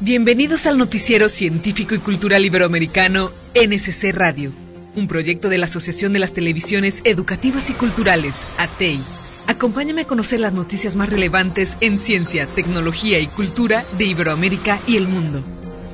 Bienvenidos 0.00 0.66
al 0.66 0.76
noticiero 0.76 1.30
científico 1.30 1.94
y 1.94 1.98
cultural 1.98 2.44
iberoamericano 2.44 3.30
NSC 3.54 4.12
Radio, 4.12 4.52
un 4.94 5.08
proyecto 5.08 5.48
de 5.48 5.56
la 5.56 5.64
Asociación 5.64 6.12
de 6.12 6.18
las 6.18 6.34
Televisiones 6.34 7.00
Educativas 7.04 7.70
y 7.70 7.72
Culturales, 7.72 8.34
ATEI. 8.58 9.00
Acompáñame 9.46 10.02
a 10.02 10.06
conocer 10.06 10.40
las 10.40 10.52
noticias 10.52 10.96
más 10.96 11.08
relevantes 11.08 11.78
en 11.80 11.98
ciencia, 11.98 12.46
tecnología 12.46 13.20
y 13.20 13.26
cultura 13.26 13.86
de 13.96 14.04
Iberoamérica 14.04 14.78
y 14.86 14.98
el 14.98 15.08
mundo. 15.08 15.42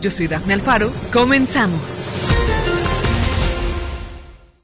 Yo 0.01 0.11
soy 0.11 0.27
Dafne 0.27 0.55
Alfaro, 0.55 0.93
comenzamos. 1.13 2.07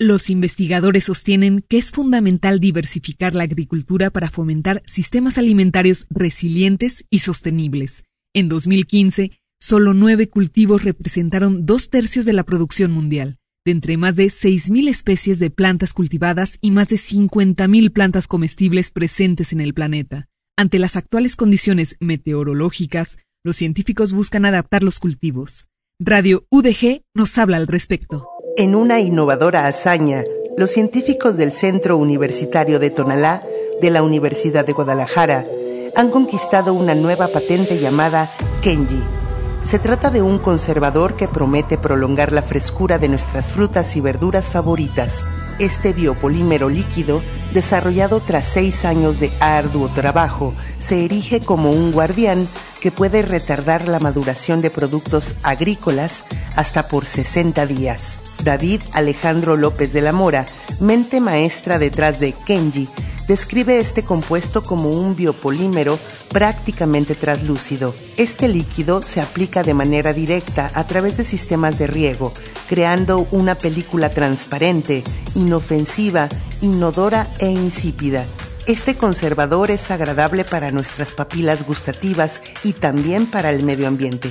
Los 0.00 0.30
investigadores 0.30 1.04
sostienen 1.04 1.64
que 1.68 1.78
es 1.78 1.92
fundamental 1.92 2.58
diversificar 2.58 3.34
la 3.34 3.44
agricultura 3.44 4.10
para 4.10 4.30
fomentar 4.30 4.82
sistemas 4.84 5.38
alimentarios 5.38 6.06
resilientes 6.10 7.04
y 7.08 7.20
sostenibles. 7.20 8.02
En 8.34 8.48
2015, 8.48 9.32
solo 9.58 9.94
nueve 9.94 10.28
cultivos 10.28 10.84
representaron 10.84 11.64
dos 11.64 11.88
tercios 11.88 12.26
de 12.26 12.34
la 12.34 12.44
producción 12.44 12.90
mundial, 12.90 13.38
de 13.64 13.72
entre 13.72 13.96
más 13.96 14.16
de 14.16 14.26
6.000 14.26 14.88
especies 14.88 15.38
de 15.38 15.50
plantas 15.50 15.94
cultivadas 15.94 16.58
y 16.60 16.70
más 16.70 16.88
de 16.88 16.96
50.000 16.96 17.92
plantas 17.92 18.28
comestibles 18.28 18.90
presentes 18.90 19.52
en 19.52 19.60
el 19.60 19.72
planeta. 19.72 20.28
Ante 20.56 20.78
las 20.78 20.96
actuales 20.96 21.36
condiciones 21.36 21.96
meteorológicas, 22.00 23.18
los 23.44 23.56
científicos 23.56 24.12
buscan 24.12 24.44
adaptar 24.44 24.82
los 24.82 24.98
cultivos. 24.98 25.68
Radio 25.98 26.46
UDG 26.50 27.02
nos 27.14 27.38
habla 27.38 27.56
al 27.56 27.66
respecto. 27.66 28.28
En 28.56 28.74
una 28.74 29.00
innovadora 29.00 29.66
hazaña, 29.66 30.24
los 30.56 30.70
científicos 30.70 31.36
del 31.36 31.52
Centro 31.52 31.96
Universitario 31.96 32.78
de 32.78 32.90
Tonalá 32.90 33.42
de 33.80 33.90
la 33.90 34.02
Universidad 34.02 34.66
de 34.66 34.72
Guadalajara 34.72 35.46
han 35.96 36.10
conquistado 36.10 36.74
una 36.74 36.94
nueva 36.94 37.28
patente 37.28 37.78
llamada 37.78 38.30
Kenji. 38.62 39.02
Se 39.62 39.78
trata 39.78 40.10
de 40.10 40.22
un 40.22 40.38
conservador 40.38 41.16
que 41.16 41.28
promete 41.28 41.76
prolongar 41.76 42.32
la 42.32 42.42
frescura 42.42 42.98
de 42.98 43.08
nuestras 43.08 43.50
frutas 43.50 43.96
y 43.96 44.00
verduras 44.00 44.50
favoritas. 44.50 45.28
Este 45.58 45.92
biopolímero 45.92 46.68
líquido, 46.68 47.22
desarrollado 47.52 48.20
tras 48.20 48.46
seis 48.46 48.84
años 48.84 49.20
de 49.20 49.30
arduo 49.40 49.88
trabajo, 49.88 50.54
se 50.80 51.04
erige 51.04 51.40
como 51.40 51.72
un 51.72 51.92
guardián 51.92 52.48
que 52.80 52.92
puede 52.92 53.22
retardar 53.22 53.88
la 53.88 53.98
maduración 53.98 54.62
de 54.62 54.70
productos 54.70 55.34
agrícolas 55.42 56.24
hasta 56.54 56.88
por 56.88 57.04
60 57.04 57.66
días. 57.66 58.18
David 58.42 58.82
Alejandro 58.92 59.56
López 59.56 59.92
de 59.92 60.02
la 60.02 60.12
Mora, 60.12 60.46
mente 60.80 61.20
maestra 61.20 61.78
detrás 61.78 62.20
de 62.20 62.32
Kenji, 62.32 62.88
describe 63.28 63.78
este 63.78 64.02
compuesto 64.02 64.62
como 64.62 64.90
un 64.90 65.14
biopolímero 65.14 65.98
prácticamente 66.32 67.14
translúcido. 67.14 67.94
Este 68.16 68.48
líquido 68.48 69.02
se 69.02 69.20
aplica 69.20 69.62
de 69.62 69.74
manera 69.74 70.12
directa 70.12 70.70
a 70.74 70.86
través 70.86 71.18
de 71.18 71.24
sistemas 71.24 71.78
de 71.78 71.86
riego, 71.86 72.32
creando 72.68 73.28
una 73.30 73.54
película 73.54 74.08
transparente, 74.10 75.04
inofensiva, 75.34 76.28
inodora 76.62 77.28
e 77.38 77.48
insípida. 77.48 78.24
Este 78.66 78.96
conservador 78.96 79.70
es 79.70 79.90
agradable 79.90 80.44
para 80.44 80.70
nuestras 80.70 81.14
papilas 81.14 81.66
gustativas 81.66 82.42
y 82.64 82.74
también 82.74 83.26
para 83.26 83.50
el 83.50 83.62
medio 83.62 83.88
ambiente. 83.88 84.30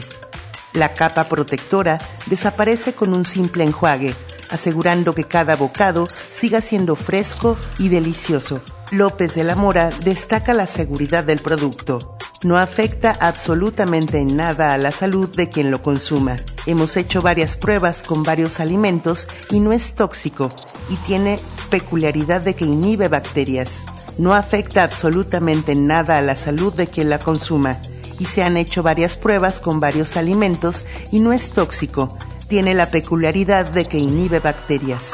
La 0.77 0.93
capa 0.93 1.23
protectora 1.23 1.97
desaparece 2.27 2.93
con 2.93 3.15
un 3.15 3.25
simple 3.25 3.63
enjuague, 3.63 4.13
asegurando 4.51 5.15
que 5.15 5.23
cada 5.23 5.55
bocado 5.55 6.07
siga 6.29 6.61
siendo 6.61 6.95
fresco 6.95 7.57
y 7.79 7.89
delicioso. 7.89 8.61
López 8.91 9.33
de 9.33 9.43
la 9.43 9.55
Mora 9.55 9.89
destaca 10.03 10.53
la 10.53 10.67
seguridad 10.67 11.23
del 11.23 11.39
producto. 11.39 12.15
No 12.43 12.59
afecta 12.59 13.17
absolutamente 13.19 14.19
en 14.19 14.37
nada 14.37 14.71
a 14.71 14.77
la 14.77 14.91
salud 14.91 15.35
de 15.35 15.49
quien 15.49 15.71
lo 15.71 15.81
consuma. 15.81 16.35
Hemos 16.67 16.95
hecho 16.95 17.23
varias 17.23 17.57
pruebas 17.57 18.03
con 18.03 18.21
varios 18.21 18.59
alimentos 18.59 19.27
y 19.49 19.59
no 19.59 19.73
es 19.73 19.95
tóxico 19.95 20.49
y 20.91 20.97
tiene 20.97 21.39
peculiaridad 21.71 22.43
de 22.43 22.53
que 22.53 22.65
inhibe 22.65 23.07
bacterias. 23.07 23.83
No 24.19 24.35
afecta 24.35 24.83
absolutamente 24.83 25.71
en 25.71 25.87
nada 25.87 26.19
a 26.19 26.21
la 26.21 26.35
salud 26.35 26.71
de 26.75 26.85
quien 26.85 27.09
la 27.09 27.17
consuma 27.17 27.79
y 28.19 28.25
se 28.25 28.43
han 28.43 28.57
hecho 28.57 28.83
varias 28.83 29.17
pruebas 29.17 29.59
con 29.59 29.79
varios 29.79 30.17
alimentos 30.17 30.85
y 31.11 31.19
no 31.19 31.33
es 31.33 31.51
tóxico. 31.51 32.17
Tiene 32.47 32.73
la 32.73 32.89
peculiaridad 32.89 33.71
de 33.71 33.85
que 33.85 33.97
inhibe 33.97 34.39
bacterias. 34.39 35.13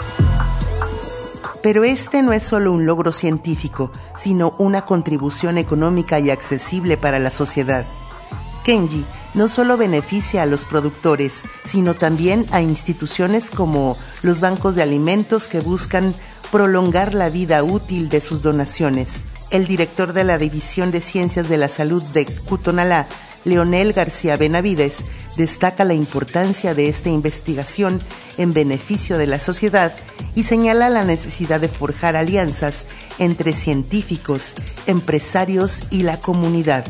Pero 1.61 1.83
este 1.83 2.21
no 2.21 2.33
es 2.33 2.43
solo 2.43 2.73
un 2.73 2.85
logro 2.85 3.11
científico, 3.11 3.91
sino 4.17 4.53
una 4.57 4.83
contribución 4.83 5.57
económica 5.57 6.19
y 6.19 6.29
accesible 6.29 6.97
para 6.97 7.19
la 7.19 7.31
sociedad. 7.31 7.85
Kenji 8.65 9.05
no 9.33 9.47
solo 9.47 9.77
beneficia 9.77 10.43
a 10.43 10.45
los 10.45 10.65
productores, 10.65 11.43
sino 11.63 11.95
también 11.95 12.45
a 12.51 12.61
instituciones 12.61 13.49
como 13.49 13.97
los 14.21 14.41
bancos 14.41 14.75
de 14.75 14.83
alimentos 14.83 15.47
que 15.47 15.59
buscan 15.59 16.13
prolongar 16.51 17.13
la 17.15 17.29
vida 17.29 17.63
útil 17.63 18.09
de 18.09 18.21
sus 18.21 18.43
donaciones 18.43 19.25
el 19.53 19.67
director 19.67 20.13
de 20.13 20.23
la 20.23 20.39
División 20.39 20.89
de 20.89 20.99
Ciencias 20.99 21.47
de 21.47 21.57
la 21.57 21.69
Salud 21.69 22.01
de 22.01 22.25
Cutonalá, 22.25 23.07
Leonel 23.45 23.93
García 23.93 24.35
Benavides, 24.35 25.05
destaca 25.37 25.85
la 25.85 25.93
importancia 25.93 26.73
de 26.73 26.89
esta 26.89 27.09
investigación 27.09 28.01
en 28.37 28.51
beneficio 28.51 29.19
de 29.19 29.27
la 29.27 29.39
sociedad 29.39 29.93
y 30.33 30.43
señala 30.43 30.89
la 30.89 31.05
necesidad 31.05 31.61
de 31.61 31.67
forjar 31.69 32.15
alianzas 32.15 32.87
entre 33.19 33.53
científicos, 33.53 34.55
empresarios 34.87 35.83
y 35.91 36.01
la 36.01 36.19
comunidad. 36.19 36.85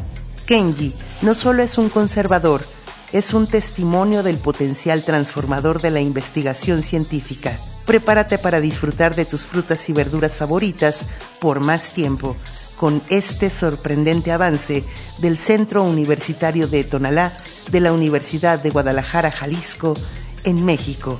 Kenji 0.45 0.93
no 1.21 1.35
solo 1.35 1.63
es 1.63 1.77
un 1.77 1.89
conservador, 1.89 2.63
es 3.11 3.33
un 3.33 3.45
testimonio 3.45 4.23
del 4.23 4.37
potencial 4.37 5.03
transformador 5.03 5.81
de 5.81 5.91
la 5.91 5.99
investigación 5.99 6.81
científica. 6.81 7.59
Prepárate 7.85 8.37
para 8.37 8.61
disfrutar 8.61 9.15
de 9.15 9.25
tus 9.25 9.43
frutas 9.43 9.89
y 9.89 9.93
verduras 9.93 10.37
favoritas 10.37 11.05
por 11.39 11.59
más 11.59 11.93
tiempo 11.93 12.35
con 12.77 13.01
este 13.09 13.49
sorprendente 13.49 14.31
avance 14.31 14.83
del 15.19 15.37
Centro 15.37 15.83
Universitario 15.83 16.67
de 16.67 16.83
Tonalá 16.83 17.33
de 17.71 17.79
la 17.79 17.93
Universidad 17.93 18.61
de 18.61 18.71
Guadalajara, 18.71 19.31
Jalisco, 19.31 19.95
en 20.43 20.65
México. 20.65 21.17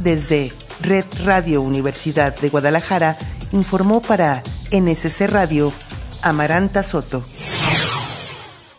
Desde 0.00 0.52
Red 0.80 1.04
Radio 1.24 1.62
Universidad 1.62 2.36
de 2.38 2.48
Guadalajara 2.48 3.16
informó 3.52 4.02
para 4.02 4.42
NSC 4.72 5.28
Radio 5.28 5.72
Amaranta 6.22 6.82
Soto. 6.82 7.24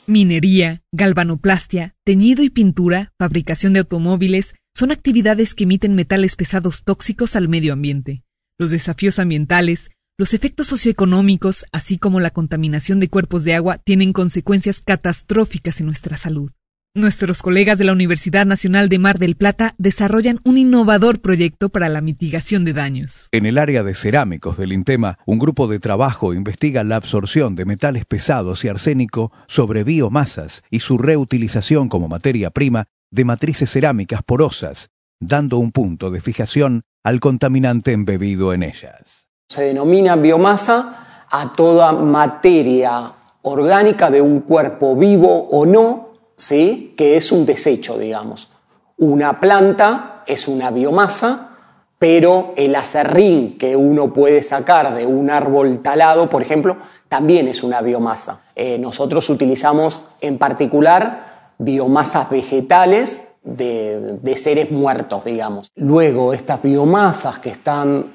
Minería, 0.05 0.81
galvanoplastia, 0.93 1.95
teñido 2.05 2.43
y 2.43 2.49
pintura, 2.49 3.11
fabricación 3.19 3.73
de 3.73 3.79
automóviles, 3.79 4.55
son 4.77 4.91
actividades 4.91 5.55
que 5.55 5.63
emiten 5.63 5.95
metales 5.95 6.35
pesados 6.35 6.83
tóxicos 6.83 7.35
al 7.35 7.49
medio 7.49 7.73
ambiente. 7.73 8.21
Los 8.59 8.69
desafíos 8.69 9.17
ambientales, 9.17 9.89
los 10.19 10.35
efectos 10.35 10.67
socioeconómicos, 10.67 11.65
así 11.71 11.97
como 11.97 12.19
la 12.19 12.29
contaminación 12.29 12.99
de 12.99 13.07
cuerpos 13.07 13.43
de 13.43 13.55
agua, 13.55 13.79
tienen 13.79 14.13
consecuencias 14.13 14.81
catastróficas 14.81 15.79
en 15.79 15.87
nuestra 15.87 16.15
salud. 16.15 16.51
Nuestros 16.93 17.41
colegas 17.41 17.79
de 17.79 17.85
la 17.85 17.91
Universidad 17.91 18.45
Nacional 18.45 18.87
de 18.87 18.99
Mar 18.99 19.17
del 19.17 19.35
Plata 19.35 19.73
desarrollan 19.79 20.39
un 20.43 20.59
innovador 20.59 21.21
proyecto 21.21 21.69
para 21.69 21.89
la 21.89 22.01
mitigación 22.01 22.63
de 22.63 22.73
daños. 22.73 23.29
En 23.31 23.47
el 23.47 23.57
área 23.57 23.81
de 23.81 23.95
cerámicos 23.95 24.57
del 24.57 24.73
INTEMA, 24.73 25.17
un 25.25 25.39
grupo 25.39 25.67
de 25.67 25.79
trabajo 25.79 26.35
investiga 26.35 26.83
la 26.83 26.97
absorción 26.97 27.55
de 27.55 27.65
metales 27.65 28.05
pesados 28.05 28.63
y 28.63 28.67
arsénico 28.67 29.31
sobre 29.47 29.83
biomasas 29.83 30.63
y 30.69 30.81
su 30.81 30.99
reutilización 30.99 31.89
como 31.89 32.07
materia 32.07 32.51
prima 32.51 32.89
de 33.11 33.25
matrices 33.25 33.71
cerámicas 33.71 34.21
porosas, 34.23 34.89
dando 35.19 35.57
un 35.57 35.71
punto 35.71 36.11
de 36.11 36.21
fijación 36.21 36.83
al 37.03 37.19
contaminante 37.19 37.93
embebido 37.93 38.53
en 38.53 38.63
ellas. 38.63 39.27
Se 39.49 39.63
denomina 39.63 40.15
biomasa 40.15 41.25
a 41.29 41.53
toda 41.53 41.93
materia 41.93 43.13
orgánica 43.43 44.11
de 44.11 44.21
un 44.21 44.41
cuerpo 44.41 44.95
vivo 44.95 45.47
o 45.49 45.65
no, 45.65 46.09
¿sí? 46.35 46.93
que 46.97 47.15
es 47.15 47.31
un 47.31 47.45
desecho, 47.45 47.97
digamos. 47.97 48.49
Una 48.97 49.39
planta 49.39 50.23
es 50.27 50.47
una 50.47 50.71
biomasa, 50.71 51.55
pero 51.99 52.53
el 52.57 52.75
acerrín 52.75 53.57
que 53.57 53.75
uno 53.75 54.13
puede 54.13 54.43
sacar 54.43 54.95
de 54.95 55.05
un 55.05 55.29
árbol 55.29 55.79
talado, 55.79 56.29
por 56.29 56.41
ejemplo, 56.41 56.77
también 57.07 57.47
es 57.47 57.63
una 57.63 57.81
biomasa. 57.81 58.41
Eh, 58.55 58.77
nosotros 58.77 59.29
utilizamos 59.29 60.05
en 60.21 60.37
particular 60.37 61.36
biomasas 61.57 62.29
vegetales 62.29 63.27
de, 63.43 64.35
seres 64.37 64.71
muertos, 64.71 65.25
digamos. 65.25 65.69
Luego, 65.75 66.33
estas 66.33 66.61
biomasas 66.61 67.39
que 67.39 67.49
están 67.49 68.13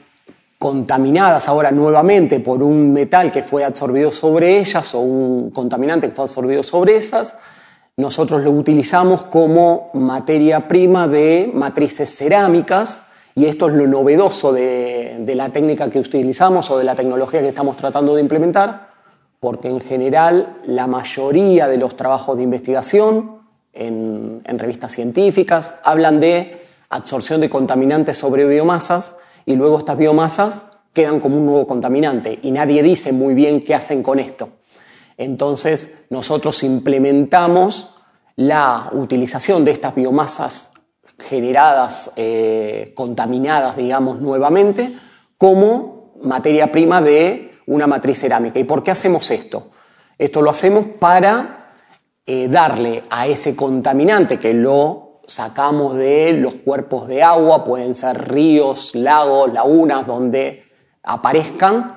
contaminadas 0.58 1.48
ahora 1.48 1.72
nuevamente 1.72 2.38
por 2.38 2.62
un 2.62 2.92
metal 2.92 3.32
que 3.32 3.42
fue 3.42 3.64
absorbido 3.64 4.12
sobre 4.12 4.58
ellas 4.60 4.94
o 4.94 5.00
un 5.00 5.50
contaminante 5.50 6.08
que 6.08 6.14
fue 6.14 6.24
absorbido 6.24 6.62
sobre 6.62 6.96
esas, 6.96 7.36
nosotros 7.96 8.42
lo 8.42 8.52
utilizamos 8.52 9.24
como 9.24 9.90
materia 9.94 10.68
prima 10.68 11.08
de 11.08 11.50
matrices 11.52 12.14
cerámicas 12.14 13.04
y 13.34 13.46
esto 13.46 13.68
es 13.68 13.74
lo 13.74 13.86
novedoso 13.86 14.52
de, 14.52 15.16
de 15.20 15.34
la 15.34 15.48
técnica 15.48 15.90
que 15.90 15.98
utilizamos 15.98 16.70
o 16.70 16.78
de 16.78 16.84
la 16.84 16.94
tecnología 16.94 17.40
que 17.40 17.48
estamos 17.48 17.76
tratando 17.76 18.14
de 18.14 18.20
implementar, 18.20 18.91
porque 19.42 19.68
en 19.68 19.80
general 19.80 20.54
la 20.62 20.86
mayoría 20.86 21.66
de 21.66 21.76
los 21.76 21.96
trabajos 21.96 22.36
de 22.36 22.44
investigación 22.44 23.40
en, 23.72 24.40
revistas 24.46 24.92
científicas, 24.92 25.74
hablan 25.82 26.20
de 26.20 26.64
absorción 26.88 27.40
de 27.40 27.50
contaminantes 27.50 28.16
sobre 28.16 28.46
biomasas 28.46 29.16
y 29.44 29.56
luego 29.56 29.78
estas 29.78 29.98
biomasas 29.98 30.66
quedan 30.92 31.18
como 31.18 31.38
un 31.38 31.46
nuevo 31.46 31.66
contaminante 31.66 32.38
y 32.40 32.52
nadie 32.52 32.84
dice 32.84 33.12
muy 33.12 33.34
bien 33.34 33.64
qué 33.64 33.74
hacen 33.74 34.04
con 34.04 34.20
esto. 34.20 34.50
Entonces 35.16 36.04
nosotros 36.08 36.62
implementamos 36.62 37.96
la 38.36 38.90
utilización 38.92 39.64
de 39.64 39.72
estas 39.72 39.96
biomasas 39.96 40.70
generadas, 41.18 42.12
eh, 42.14 42.92
contaminadas, 42.94 43.76
digamos, 43.76 44.20
nuevamente, 44.20 44.96
como 45.36 46.12
materia 46.22 46.70
prima 46.70 47.02
de 47.02 47.51
una 47.66 47.86
matriz 47.86 48.20
cerámica. 48.20 48.58
¿Y 48.58 48.64
por 48.64 48.82
qué 48.82 48.90
hacemos 48.90 49.30
esto? 49.30 49.70
Esto 50.18 50.42
lo 50.42 50.50
hacemos 50.50 50.86
para 50.98 51.72
eh, 52.26 52.48
darle 52.48 53.02
a 53.10 53.26
ese 53.26 53.56
contaminante 53.56 54.38
que 54.38 54.52
lo 54.52 55.20
sacamos 55.26 55.94
de 55.96 56.32
los 56.32 56.54
cuerpos 56.54 57.08
de 57.08 57.22
agua, 57.22 57.64
pueden 57.64 57.94
ser 57.94 58.30
ríos, 58.30 58.94
lagos, 58.94 59.52
lagunas, 59.52 60.06
donde 60.06 60.64
aparezcan, 61.02 61.96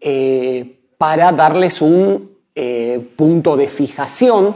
eh, 0.00 0.80
para 0.98 1.32
darles 1.32 1.80
un 1.80 2.38
eh, 2.54 3.12
punto 3.16 3.56
de 3.56 3.68
fijación 3.68 4.54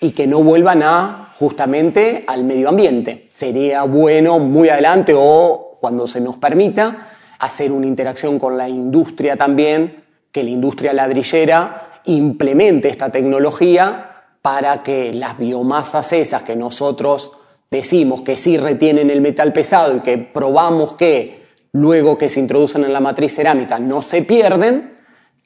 y 0.00 0.10
que 0.12 0.26
no 0.26 0.42
vuelvan 0.42 0.82
a 0.82 1.32
justamente 1.38 2.24
al 2.26 2.44
medio 2.44 2.68
ambiente. 2.68 3.28
Sería 3.32 3.84
bueno 3.84 4.38
muy 4.38 4.68
adelante 4.68 5.14
o 5.16 5.78
cuando 5.80 6.06
se 6.06 6.20
nos 6.20 6.36
permita 6.36 7.13
hacer 7.38 7.72
una 7.72 7.86
interacción 7.86 8.38
con 8.38 8.56
la 8.56 8.68
industria 8.68 9.36
también, 9.36 10.04
que 10.30 10.42
la 10.42 10.50
industria 10.50 10.92
ladrillera 10.92 12.00
implemente 12.04 12.88
esta 12.88 13.10
tecnología 13.10 14.10
para 14.42 14.82
que 14.82 15.14
las 15.14 15.38
biomasas 15.38 16.12
esas 16.12 16.42
que 16.42 16.56
nosotros 16.56 17.32
decimos 17.70 18.20
que 18.20 18.36
sí 18.36 18.56
retienen 18.56 19.10
el 19.10 19.20
metal 19.20 19.52
pesado 19.52 19.96
y 19.96 20.00
que 20.00 20.18
probamos 20.18 20.94
que 20.94 21.44
luego 21.72 22.18
que 22.18 22.28
se 22.28 22.40
introducen 22.40 22.84
en 22.84 22.92
la 22.92 23.00
matriz 23.00 23.34
cerámica 23.34 23.78
no 23.78 24.02
se 24.02 24.22
pierden, 24.22 24.98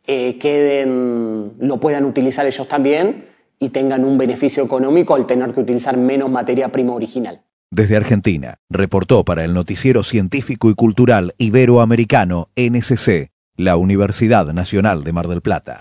eh, 0.06 0.38
queden, 0.38 1.54
lo 1.58 1.78
puedan 1.78 2.04
utilizar 2.04 2.46
ellos 2.46 2.68
también 2.68 3.28
y 3.58 3.70
tengan 3.70 4.04
un 4.04 4.18
beneficio 4.18 4.62
económico 4.62 5.14
al 5.14 5.26
tener 5.26 5.52
que 5.52 5.60
utilizar 5.60 5.96
menos 5.96 6.30
materia 6.30 6.68
prima 6.68 6.94
original. 6.94 7.42
Desde 7.70 7.96
Argentina, 7.96 8.60
reportó 8.70 9.24
para 9.24 9.44
el 9.44 9.52
Noticiero 9.52 10.02
Científico 10.02 10.70
y 10.70 10.74
Cultural 10.74 11.34
Iberoamericano 11.36 12.48
NSC, 12.56 13.30
la 13.56 13.76
Universidad 13.76 14.50
Nacional 14.54 15.04
de 15.04 15.12
Mar 15.12 15.28
del 15.28 15.42
Plata. 15.42 15.80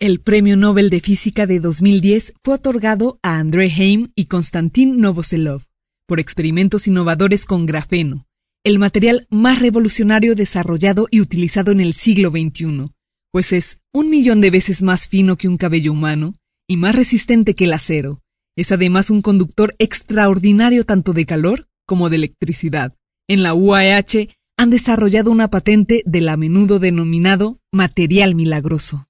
El 0.00 0.20
Premio 0.20 0.56
Nobel 0.56 0.90
de 0.90 1.00
Física 1.00 1.46
de 1.46 1.60
2010 1.60 2.34
fue 2.42 2.54
otorgado 2.54 3.20
a 3.22 3.38
André 3.38 3.66
Heim 3.66 4.10
y 4.16 4.24
Konstantin 4.24 4.98
Novoselov 4.98 5.62
por 6.06 6.18
experimentos 6.18 6.88
innovadores 6.88 7.46
con 7.46 7.64
grafeno, 7.64 8.26
el 8.64 8.80
material 8.80 9.28
más 9.30 9.60
revolucionario 9.60 10.34
desarrollado 10.34 11.06
y 11.12 11.20
utilizado 11.20 11.70
en 11.70 11.80
el 11.80 11.94
siglo 11.94 12.30
XXI, 12.30 12.90
pues 13.30 13.52
es 13.52 13.78
un 13.92 14.10
millón 14.10 14.40
de 14.40 14.50
veces 14.50 14.82
más 14.82 15.06
fino 15.06 15.36
que 15.36 15.46
un 15.46 15.58
cabello 15.58 15.92
humano 15.92 16.34
y 16.66 16.76
más 16.76 16.96
resistente 16.96 17.54
que 17.54 17.64
el 17.64 17.72
acero. 17.72 18.23
Es 18.56 18.70
además 18.70 19.10
un 19.10 19.20
conductor 19.20 19.74
extraordinario 19.78 20.84
tanto 20.84 21.12
de 21.12 21.26
calor 21.26 21.66
como 21.86 22.08
de 22.08 22.16
electricidad. 22.16 22.94
En 23.28 23.42
la 23.42 23.52
UAH 23.52 24.28
han 24.56 24.70
desarrollado 24.70 25.32
una 25.32 25.48
patente 25.48 26.02
del 26.06 26.28
a 26.28 26.36
menudo 26.36 26.78
denominado 26.78 27.58
material 27.72 28.36
milagroso. 28.36 29.06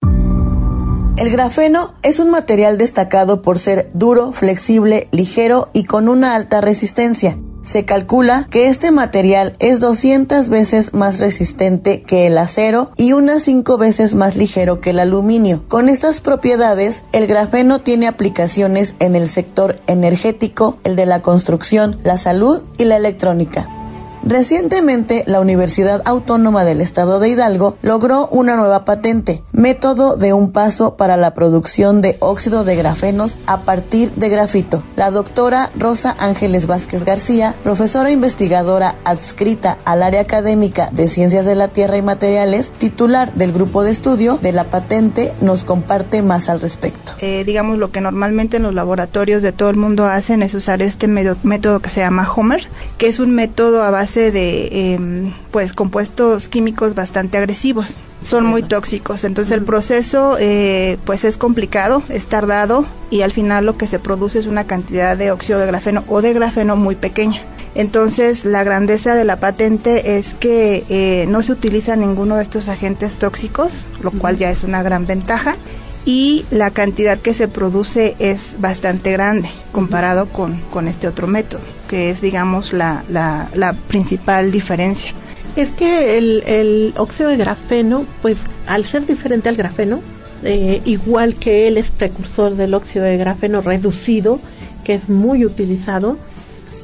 El 1.18 1.30
grafeno 1.30 1.94
es 2.02 2.20
un 2.20 2.30
material 2.30 2.78
destacado 2.78 3.42
por 3.42 3.58
ser 3.58 3.90
duro, 3.92 4.32
flexible, 4.32 5.08
ligero 5.12 5.68
y 5.74 5.84
con 5.84 6.08
una 6.08 6.34
alta 6.34 6.62
resistencia. 6.62 7.38
Se 7.64 7.86
calcula 7.86 8.46
que 8.50 8.68
este 8.68 8.90
material 8.90 9.54
es 9.58 9.80
200 9.80 10.50
veces 10.50 10.92
más 10.92 11.18
resistente 11.18 12.02
que 12.02 12.26
el 12.26 12.36
acero 12.36 12.90
y 12.98 13.14
unas 13.14 13.42
5 13.42 13.78
veces 13.78 14.14
más 14.14 14.36
ligero 14.36 14.80
que 14.80 14.90
el 14.90 15.00
aluminio. 15.00 15.64
Con 15.66 15.88
estas 15.88 16.20
propiedades, 16.20 17.02
el 17.12 17.26
grafeno 17.26 17.80
tiene 17.80 18.06
aplicaciones 18.06 18.94
en 18.98 19.16
el 19.16 19.30
sector 19.30 19.80
energético, 19.86 20.78
el 20.84 20.94
de 20.94 21.06
la 21.06 21.22
construcción, 21.22 21.98
la 22.04 22.18
salud 22.18 22.62
y 22.76 22.84
la 22.84 22.96
electrónica. 22.96 23.83
Recientemente, 24.26 25.22
la 25.26 25.38
Universidad 25.40 26.00
Autónoma 26.06 26.64
del 26.64 26.80
Estado 26.80 27.20
de 27.20 27.28
Hidalgo 27.28 27.76
logró 27.82 28.26
una 28.28 28.56
nueva 28.56 28.86
patente, 28.86 29.42
método 29.52 30.16
de 30.16 30.32
un 30.32 30.50
paso 30.50 30.96
para 30.96 31.18
la 31.18 31.34
producción 31.34 32.00
de 32.00 32.16
óxido 32.20 32.64
de 32.64 32.74
grafenos 32.74 33.36
a 33.46 33.64
partir 33.64 34.10
de 34.12 34.30
grafito. 34.30 34.82
La 34.96 35.10
doctora 35.10 35.70
Rosa 35.78 36.16
Ángeles 36.18 36.66
Vázquez 36.66 37.04
García, 37.04 37.54
profesora 37.62 38.10
investigadora 38.10 38.94
adscrita 39.04 39.76
al 39.84 40.02
área 40.02 40.22
académica 40.22 40.88
de 40.90 41.08
Ciencias 41.08 41.44
de 41.44 41.54
la 41.54 41.68
Tierra 41.68 41.98
y 41.98 42.02
Materiales, 42.02 42.72
titular 42.78 43.34
del 43.34 43.52
grupo 43.52 43.84
de 43.84 43.90
estudio 43.90 44.38
de 44.38 44.52
la 44.52 44.70
patente, 44.70 45.34
nos 45.42 45.64
comparte 45.64 46.22
más 46.22 46.48
al 46.48 46.62
respecto. 46.62 47.12
Eh, 47.18 47.44
digamos, 47.44 47.76
lo 47.76 47.90
que 47.90 48.00
normalmente 48.00 48.56
en 48.56 48.62
los 48.62 48.74
laboratorios 48.74 49.42
de 49.42 49.52
todo 49.52 49.68
el 49.68 49.76
mundo 49.76 50.06
hacen 50.06 50.42
es 50.42 50.54
usar 50.54 50.80
este 50.80 51.08
método 51.08 51.80
que 51.80 51.90
se 51.90 52.00
llama 52.00 52.26
Homer, 52.34 52.66
que 52.96 53.08
es 53.08 53.18
un 53.18 53.34
método 53.34 53.82
a 53.82 53.90
base 53.90 54.13
de 54.20 54.94
em, 54.94 55.32
pues 55.50 55.72
compuestos 55.72 56.48
químicos 56.48 56.94
bastante 56.94 57.38
agresivos. 57.38 57.98
Son 58.22 58.46
muy 58.46 58.62
tóxicos. 58.62 59.24
Entonces 59.24 59.56
el 59.56 59.64
proceso 59.64 60.36
eh, 60.38 60.98
pues 61.04 61.24
es 61.24 61.36
complicado 61.36 62.02
es 62.08 62.26
tardado 62.26 62.86
y 63.10 63.22
al 63.22 63.32
final 63.32 63.66
lo 63.66 63.76
que 63.76 63.86
se 63.86 63.98
produce 63.98 64.38
es 64.38 64.46
una 64.46 64.64
cantidad 64.64 65.16
de 65.16 65.30
óxido 65.30 65.58
de 65.58 65.66
grafeno 65.66 66.04
o 66.08 66.22
de 66.22 66.32
grafeno 66.32 66.76
muy 66.76 66.96
pequeña. 66.96 67.42
Entonces 67.74 68.44
la 68.44 68.62
grandeza 68.64 69.14
de 69.14 69.24
la 69.24 69.36
patente 69.36 70.16
es 70.16 70.34
que 70.34 70.84
eh, 70.88 71.26
no 71.28 71.42
se 71.42 71.52
utiliza 71.52 71.96
ninguno 71.96 72.36
de 72.36 72.42
estos 72.42 72.68
agentes 72.68 73.16
tóxicos 73.16 73.86
lo 74.00 74.10
cual 74.12 74.36
ya 74.36 74.50
es 74.50 74.62
una 74.62 74.82
gran 74.82 75.06
ventaja 75.06 75.56
y 76.04 76.44
la 76.50 76.70
cantidad 76.70 77.18
que 77.18 77.34
se 77.34 77.48
produce 77.48 78.14
es 78.18 78.56
bastante 78.58 79.12
grande 79.12 79.48
comparado 79.72 80.26
con, 80.26 80.60
con 80.70 80.86
este 80.86 81.08
otro 81.08 81.26
método, 81.26 81.62
que 81.88 82.10
es, 82.10 82.20
digamos, 82.20 82.72
la, 82.72 83.04
la, 83.08 83.74
principal 83.88 84.52
diferencia. 84.52 85.12
Es 85.56 85.70
que 85.70 86.18
el, 86.18 86.42
el, 86.46 86.94
óxido 86.96 87.30
de 87.30 87.36
grafeno, 87.36 88.06
pues 88.22 88.44
al 88.66 88.84
ser 88.84 89.06
diferente 89.06 89.48
al 89.48 89.56
grafeno, 89.56 90.00
eh, 90.42 90.82
igual 90.84 91.36
que 91.36 91.68
él 91.68 91.78
es 91.78 91.90
precursor 91.90 92.54
del 92.56 92.74
óxido 92.74 93.04
de 93.04 93.16
grafeno 93.16 93.62
reducido, 93.62 94.40
que 94.84 94.94
es 94.94 95.08
muy 95.08 95.46
utilizado, 95.46 96.18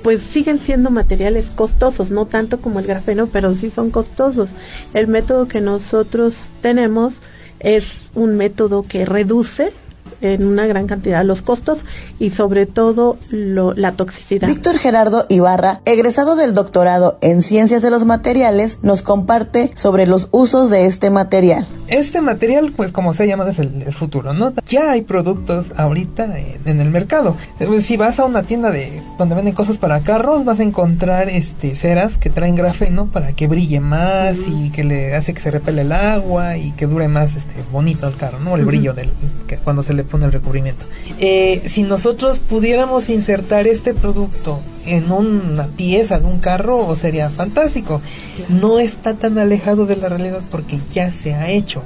pues 0.03 0.23
siguen 0.23 0.59
siendo 0.59 0.91
materiales 0.91 1.51
costosos, 1.55 2.11
no 2.11 2.25
tanto 2.25 2.61
como 2.61 2.79
el 2.79 2.87
grafeno, 2.87 3.27
pero 3.27 3.55
sí 3.55 3.71
son 3.71 3.91
costosos. 3.91 4.53
El 4.95 5.09
método 5.09 5.47
que 5.47 5.61
nosotros 5.61 6.51
tenemos 6.63 7.21
es 7.61 7.85
un 8.15 8.37
método 8.37 8.83
que 8.83 9.05
reduce 9.05 9.73
en 10.21 10.45
una 10.45 10.67
gran 10.67 10.87
cantidad 10.87 11.25
los 11.25 11.43
costos 11.43 11.79
y 12.19 12.31
sobre 12.31 12.67
todo 12.67 13.19
la 13.31 13.93
toxicidad. 13.93 14.49
Víctor 14.49 14.79
Gerardo 14.79 15.27
Ibarra, 15.29 15.81
egresado 15.85 16.37
del 16.37 16.55
doctorado 16.55 17.19
en 17.21 17.43
Ciencias 17.43 17.83
de 17.83 17.91
los 17.91 18.05
Materiales, 18.05 18.79
nos 18.83 19.03
comparte 19.03 19.71
sobre 19.75 20.07
los 20.07 20.29
usos 20.31 20.71
de 20.71 20.87
este 20.87 21.11
material. 21.11 21.65
Este 21.89 22.21
material, 22.21 22.73
pues 22.77 22.93
como 22.93 23.15
se 23.15 23.27
llama, 23.27 23.49
es 23.51 23.59
el, 23.59 23.93
futuro, 23.93 24.33
¿no? 24.33 24.53
Ya 24.69 24.93
hay 24.93 25.03
productos 25.03 25.73
ahorita 25.77 26.39
en, 26.39 26.81
el 26.81 26.91
mercado. 26.91 27.37
Si 27.81 27.97
vas 27.97 28.21
a 28.21 28.25
una 28.25 28.45
tienda 28.45 28.71
de 28.71 29.03
donde 29.19 29.35
venden 29.35 29.55
cosas 29.55 29.79
para 29.79 30.01
carros, 30.01 30.45
vas 30.45 30.61
a 30.61 30.63
encontrar 30.63 31.29
este 31.29 31.75
ceras 31.75 32.17
que 32.17 32.31
traen 32.31 32.55
grafeno 32.55 33.07
para 33.07 33.33
que 33.33 33.49
brille 33.49 33.81
más 33.81 34.39
y 34.47 34.71
que 34.71 34.85
le 34.85 35.17
hace 35.17 35.35
que 35.35 35.41
se 35.41 35.51
repele 35.51 35.83
el 35.83 35.93
agua 35.93 36.57
y 36.57 36.71
que 36.73 36.87
dure 36.87 37.09
más 37.09 37.35
este 37.35 37.53
bonito 37.73 38.07
el 38.07 38.17
carro, 38.17 38.39
¿no? 38.39 38.55
El 38.55 38.65
brillo 38.65 38.95
del 38.95 39.11
que 39.49 39.57
cuando 39.57 39.83
se 39.83 39.95
le 39.95 40.05
pone 40.11 40.27
el 40.27 40.33
recubrimiento. 40.33 40.85
Eh, 41.19 41.63
si 41.67 41.83
nosotros 41.83 42.39
pudiéramos 42.39 43.09
insertar 43.09 43.67
este 43.67 43.95
producto 43.95 44.61
en 44.87 45.11
una 45.11 45.67
pieza 45.67 46.19
de 46.19 46.27
un 46.27 46.39
carro 46.39 46.95
sería 46.97 47.31
fantástico. 47.31 48.01
No 48.49 48.79
está 48.79 49.15
tan 49.15 49.39
alejado 49.39 49.87
de 49.87 49.97
la 49.97 50.09
realidad 50.09 50.41
porque 50.51 50.79
ya 50.93 51.13
se 51.13 51.35
ha 51.35 51.49
hecho. 51.49 51.83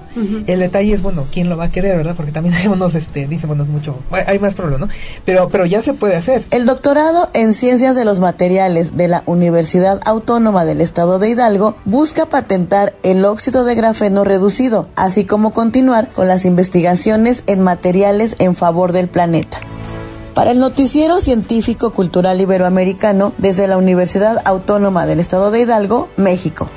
El 0.46 0.60
detalle 0.60 0.92
es, 0.92 1.02
bueno, 1.02 1.26
¿quién 1.32 1.48
lo 1.48 1.56
va 1.56 1.64
a 1.64 1.70
querer, 1.70 1.96
verdad? 1.96 2.14
Porque 2.16 2.32
también 2.32 2.54
hay 2.58 2.66
unos, 2.68 2.94
este, 2.94 3.26
dicen, 3.26 3.48
bueno, 3.48 3.64
es 3.64 3.68
mucho, 3.68 3.98
hay 4.10 4.38
más 4.38 4.54
problemas, 4.54 4.88
¿no? 4.88 4.94
Pero, 5.24 5.48
pero 5.48 5.66
ya 5.66 5.82
se 5.82 5.94
puede 5.94 6.16
hacer. 6.16 6.44
El 6.50 6.66
doctorado 6.66 7.28
en 7.34 7.52
Ciencias 7.54 7.96
de 7.96 8.04
los 8.04 8.20
Materiales 8.20 8.96
de 8.96 9.08
la 9.08 9.22
Universidad 9.26 10.00
Autónoma 10.04 10.64
del 10.64 10.80
Estado 10.80 11.18
de 11.18 11.30
Hidalgo 11.30 11.76
busca 11.84 12.26
patentar 12.26 12.94
el 13.02 13.24
óxido 13.24 13.64
de 13.64 13.74
grafeno 13.74 14.24
reducido, 14.24 14.88
así 14.96 15.24
como 15.24 15.52
continuar 15.52 16.10
con 16.12 16.28
las 16.28 16.44
investigaciones 16.44 17.44
en 17.46 17.60
materiales 17.60 18.36
en 18.38 18.56
favor 18.56 18.92
del 18.92 19.08
planeta. 19.08 19.60
Para 20.34 20.50
el 20.50 20.58
Noticiero 20.58 21.20
Científico 21.20 21.92
Cultural 21.92 22.40
Iberoamericano 22.40 23.34
desde 23.38 23.68
la 23.68 23.78
Universidad 23.78 24.42
Autónoma 24.44 25.06
del 25.06 25.20
Estado 25.20 25.52
de 25.52 25.60
Hidalgo, 25.60 26.10
México. 26.16 26.68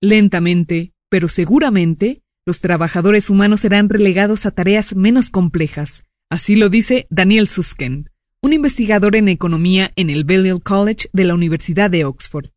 Lentamente, 0.00 0.92
pero 1.08 1.28
seguramente, 1.28 2.22
los 2.44 2.60
trabajadores 2.60 3.30
humanos 3.30 3.60
serán 3.60 3.88
relegados 3.88 4.44
a 4.44 4.50
tareas 4.50 4.96
menos 4.96 5.30
complejas. 5.30 6.02
Así 6.28 6.56
lo 6.56 6.68
dice 6.68 7.06
Daniel 7.10 7.46
Suskend, 7.46 8.08
un 8.42 8.52
investigador 8.52 9.14
en 9.14 9.28
economía 9.28 9.92
en 9.94 10.10
el 10.10 10.24
Balliol 10.24 10.64
College 10.64 11.08
de 11.12 11.22
la 11.22 11.34
Universidad 11.34 11.90
de 11.90 12.04
Oxford. 12.04 12.48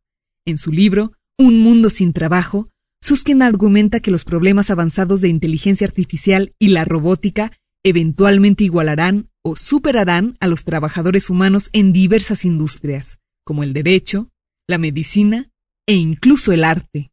En 0.46 0.58
su 0.58 0.72
libro, 0.72 1.12
Un 1.38 1.60
mundo 1.60 1.92
sin 1.92 2.12
trabajo, 2.12 2.70
Suskind 3.02 3.44
argumenta 3.44 4.00
que 4.00 4.10
los 4.10 4.26
problemas 4.26 4.72
avanzados 4.72 5.22
de 5.22 5.28
inteligencia 5.28 5.86
artificial 5.86 6.56
y 6.58 6.70
la 6.70 6.86
robótica 6.86 7.52
eventualmente 7.86 8.64
igualarán 8.64 9.30
o 9.44 9.56
superarán 9.56 10.38
a 10.40 10.48
los 10.48 10.66
trabajadores 10.66 11.30
humanos 11.30 11.70
en 11.72 11.94
diversas 11.94 12.44
industrias, 12.44 13.20
como 13.46 13.62
el 13.62 13.74
derecho, 13.74 14.32
la 14.68 14.80
medicina 14.80 15.52
e 15.88 15.94
incluso 15.94 16.52
el 16.52 16.64
arte. 16.64 17.12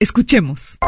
Escuchemos. 0.00 0.78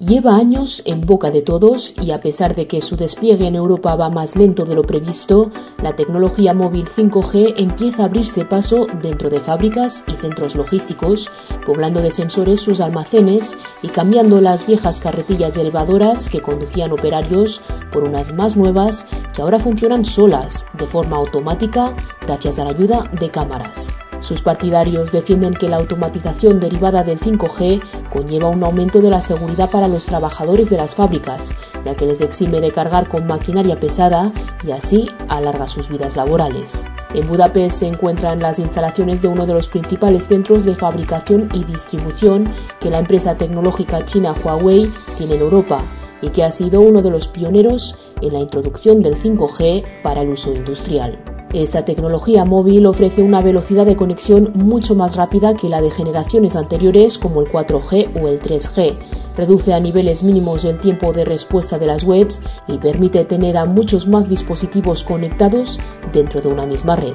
Lleva 0.00 0.36
años 0.36 0.82
en 0.86 1.02
boca 1.02 1.30
de 1.30 1.42
todos 1.42 1.94
y 2.00 2.12
a 2.12 2.20
pesar 2.20 2.54
de 2.54 2.66
que 2.66 2.80
su 2.80 2.96
despliegue 2.96 3.46
en 3.46 3.54
Europa 3.54 3.96
va 3.96 4.08
más 4.08 4.34
lento 4.34 4.64
de 4.64 4.74
lo 4.74 4.82
previsto, 4.82 5.50
la 5.82 5.94
tecnología 5.94 6.54
móvil 6.54 6.86
5G 6.86 7.52
empieza 7.58 8.02
a 8.02 8.06
abrirse 8.06 8.46
paso 8.46 8.86
dentro 9.02 9.28
de 9.28 9.40
fábricas 9.40 10.04
y 10.08 10.12
centros 10.12 10.56
logísticos, 10.56 11.30
poblando 11.66 12.00
de 12.00 12.12
sensores 12.12 12.60
sus 12.60 12.80
almacenes 12.80 13.58
y 13.82 13.88
cambiando 13.88 14.40
las 14.40 14.66
viejas 14.66 15.02
carretillas 15.02 15.58
elevadoras 15.58 16.30
que 16.30 16.40
conducían 16.40 16.92
operarios 16.92 17.60
por 17.92 18.04
unas 18.04 18.32
más 18.32 18.56
nuevas 18.56 19.06
que 19.34 19.42
ahora 19.42 19.58
funcionan 19.58 20.06
solas, 20.06 20.66
de 20.78 20.86
forma 20.86 21.18
automática, 21.18 21.94
gracias 22.22 22.58
a 22.58 22.64
la 22.64 22.70
ayuda 22.70 23.10
de 23.20 23.30
cámaras. 23.30 23.94
Sus 24.20 24.42
partidarios 24.42 25.12
defienden 25.12 25.54
que 25.54 25.68
la 25.68 25.78
automatización 25.78 26.60
derivada 26.60 27.02
del 27.02 27.18
5G 27.18 27.80
conlleva 28.12 28.48
un 28.48 28.62
aumento 28.62 29.00
de 29.00 29.10
la 29.10 29.22
seguridad 29.22 29.70
para 29.70 29.88
los 29.88 30.04
trabajadores 30.04 30.68
de 30.68 30.76
las 30.76 30.94
fábricas, 30.94 31.54
ya 31.84 31.94
que 31.96 32.06
les 32.06 32.20
exime 32.20 32.60
de 32.60 32.70
cargar 32.70 33.08
con 33.08 33.26
maquinaria 33.26 33.80
pesada 33.80 34.32
y 34.66 34.72
así 34.72 35.08
alarga 35.28 35.68
sus 35.68 35.88
vidas 35.88 36.16
laborales. 36.16 36.86
En 37.14 37.26
Budapest 37.26 37.80
se 37.80 37.88
encuentran 37.88 38.40
las 38.40 38.58
instalaciones 38.58 39.22
de 39.22 39.28
uno 39.28 39.46
de 39.46 39.54
los 39.54 39.68
principales 39.68 40.26
centros 40.26 40.64
de 40.64 40.74
fabricación 40.74 41.48
y 41.54 41.64
distribución 41.64 42.44
que 42.78 42.90
la 42.90 42.98
empresa 42.98 43.36
tecnológica 43.36 44.04
china 44.04 44.34
Huawei 44.44 44.90
tiene 45.16 45.34
en 45.34 45.40
Europa 45.40 45.82
y 46.22 46.28
que 46.28 46.44
ha 46.44 46.52
sido 46.52 46.82
uno 46.82 47.02
de 47.02 47.10
los 47.10 47.26
pioneros 47.26 47.98
en 48.20 48.34
la 48.34 48.40
introducción 48.40 49.02
del 49.02 49.16
5G 49.16 50.02
para 50.02 50.20
el 50.20 50.28
uso 50.28 50.52
industrial. 50.52 51.18
Esta 51.52 51.84
tecnología 51.84 52.44
móvil 52.44 52.86
ofrece 52.86 53.22
una 53.22 53.40
velocidad 53.40 53.84
de 53.84 53.96
conexión 53.96 54.52
mucho 54.54 54.94
más 54.94 55.16
rápida 55.16 55.56
que 55.56 55.68
la 55.68 55.82
de 55.82 55.90
generaciones 55.90 56.54
anteriores 56.54 57.18
como 57.18 57.40
el 57.40 57.50
4G 57.50 58.22
o 58.22 58.28
el 58.28 58.40
3G. 58.40 58.96
Reduce 59.36 59.74
a 59.74 59.80
niveles 59.80 60.22
mínimos 60.22 60.64
el 60.64 60.78
tiempo 60.78 61.12
de 61.12 61.24
respuesta 61.24 61.76
de 61.78 61.86
las 61.86 62.04
webs 62.04 62.40
y 62.68 62.78
permite 62.78 63.24
tener 63.24 63.56
a 63.56 63.64
muchos 63.64 64.06
más 64.06 64.28
dispositivos 64.28 65.02
conectados 65.02 65.80
dentro 66.12 66.40
de 66.40 66.48
una 66.48 66.66
misma 66.66 66.94
red. 66.94 67.14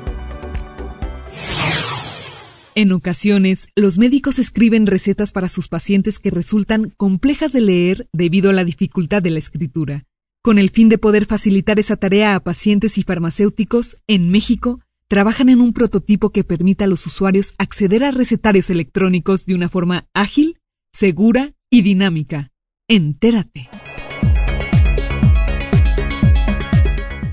En 2.78 2.92
ocasiones, 2.92 3.70
los 3.78 3.98
médicos 3.98 4.38
escriben 4.38 4.86
recetas 4.86 5.32
para 5.32 5.48
sus 5.48 5.70
pacientes 5.70 6.20
que 6.20 6.30
resultan 6.30 6.94
complejas 6.98 7.54
de 7.54 7.62
leer 7.62 8.10
debido 8.12 8.50
a 8.50 8.54
la 8.54 8.66
dificultad 8.66 9.22
de 9.22 9.30
la 9.30 9.40
escritura. 9.40 10.04
Con 10.46 10.60
el 10.60 10.70
fin 10.70 10.90
de 10.90 11.00
poder 11.00 11.26
facilitar 11.26 11.80
esa 11.80 11.96
tarea 11.96 12.36
a 12.36 12.40
pacientes 12.40 13.00
y 13.00 13.02
farmacéuticos, 13.02 13.98
en 14.06 14.30
México 14.30 14.80
trabajan 15.08 15.50
en 15.50 15.60
un 15.60 15.74
prototipo 15.74 16.30
que 16.30 16.44
permita 16.44 16.86
a 16.86 16.88
los 16.88 17.08
usuarios 17.08 17.56
acceder 17.58 18.04
a 18.04 18.12
recetarios 18.12 18.70
electrónicos 18.70 19.48
de 19.48 19.56
una 19.56 19.70
forma 19.70 20.08
ágil, 20.14 20.60
segura 20.94 21.54
y 21.72 21.82
dinámica. 21.82 22.52
Entérate. 22.88 23.72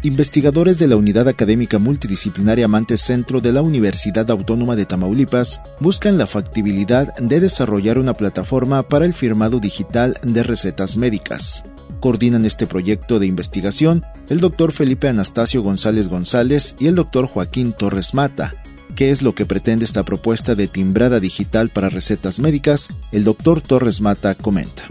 Investigadores 0.00 0.78
de 0.78 0.88
la 0.88 0.96
Unidad 0.96 1.28
Académica 1.28 1.78
Multidisciplinaria 1.78 2.64
Amantes 2.64 3.02
Centro 3.02 3.42
de 3.42 3.52
la 3.52 3.60
Universidad 3.60 4.30
Autónoma 4.30 4.74
de 4.74 4.86
Tamaulipas 4.86 5.60
buscan 5.80 6.16
la 6.16 6.26
factibilidad 6.26 7.12
de 7.18 7.40
desarrollar 7.40 7.98
una 7.98 8.14
plataforma 8.14 8.88
para 8.88 9.04
el 9.04 9.12
firmado 9.12 9.60
digital 9.60 10.16
de 10.22 10.42
recetas 10.42 10.96
médicas. 10.96 11.62
Coordinan 12.02 12.44
este 12.44 12.66
proyecto 12.66 13.20
de 13.20 13.26
investigación 13.26 14.04
el 14.28 14.40
doctor 14.40 14.72
Felipe 14.72 15.08
Anastasio 15.08 15.62
González 15.62 16.08
González 16.08 16.74
y 16.80 16.88
el 16.88 16.96
doctor 16.96 17.28
Joaquín 17.28 17.72
Torres 17.72 18.12
Mata. 18.12 18.56
¿Qué 18.96 19.10
es 19.10 19.22
lo 19.22 19.36
que 19.36 19.46
pretende 19.46 19.84
esta 19.84 20.04
propuesta 20.04 20.56
de 20.56 20.66
timbrada 20.66 21.20
digital 21.20 21.70
para 21.70 21.90
recetas 21.90 22.40
médicas? 22.40 22.88
El 23.12 23.22
doctor 23.22 23.60
Torres 23.60 24.00
Mata 24.00 24.34
comenta. 24.34 24.82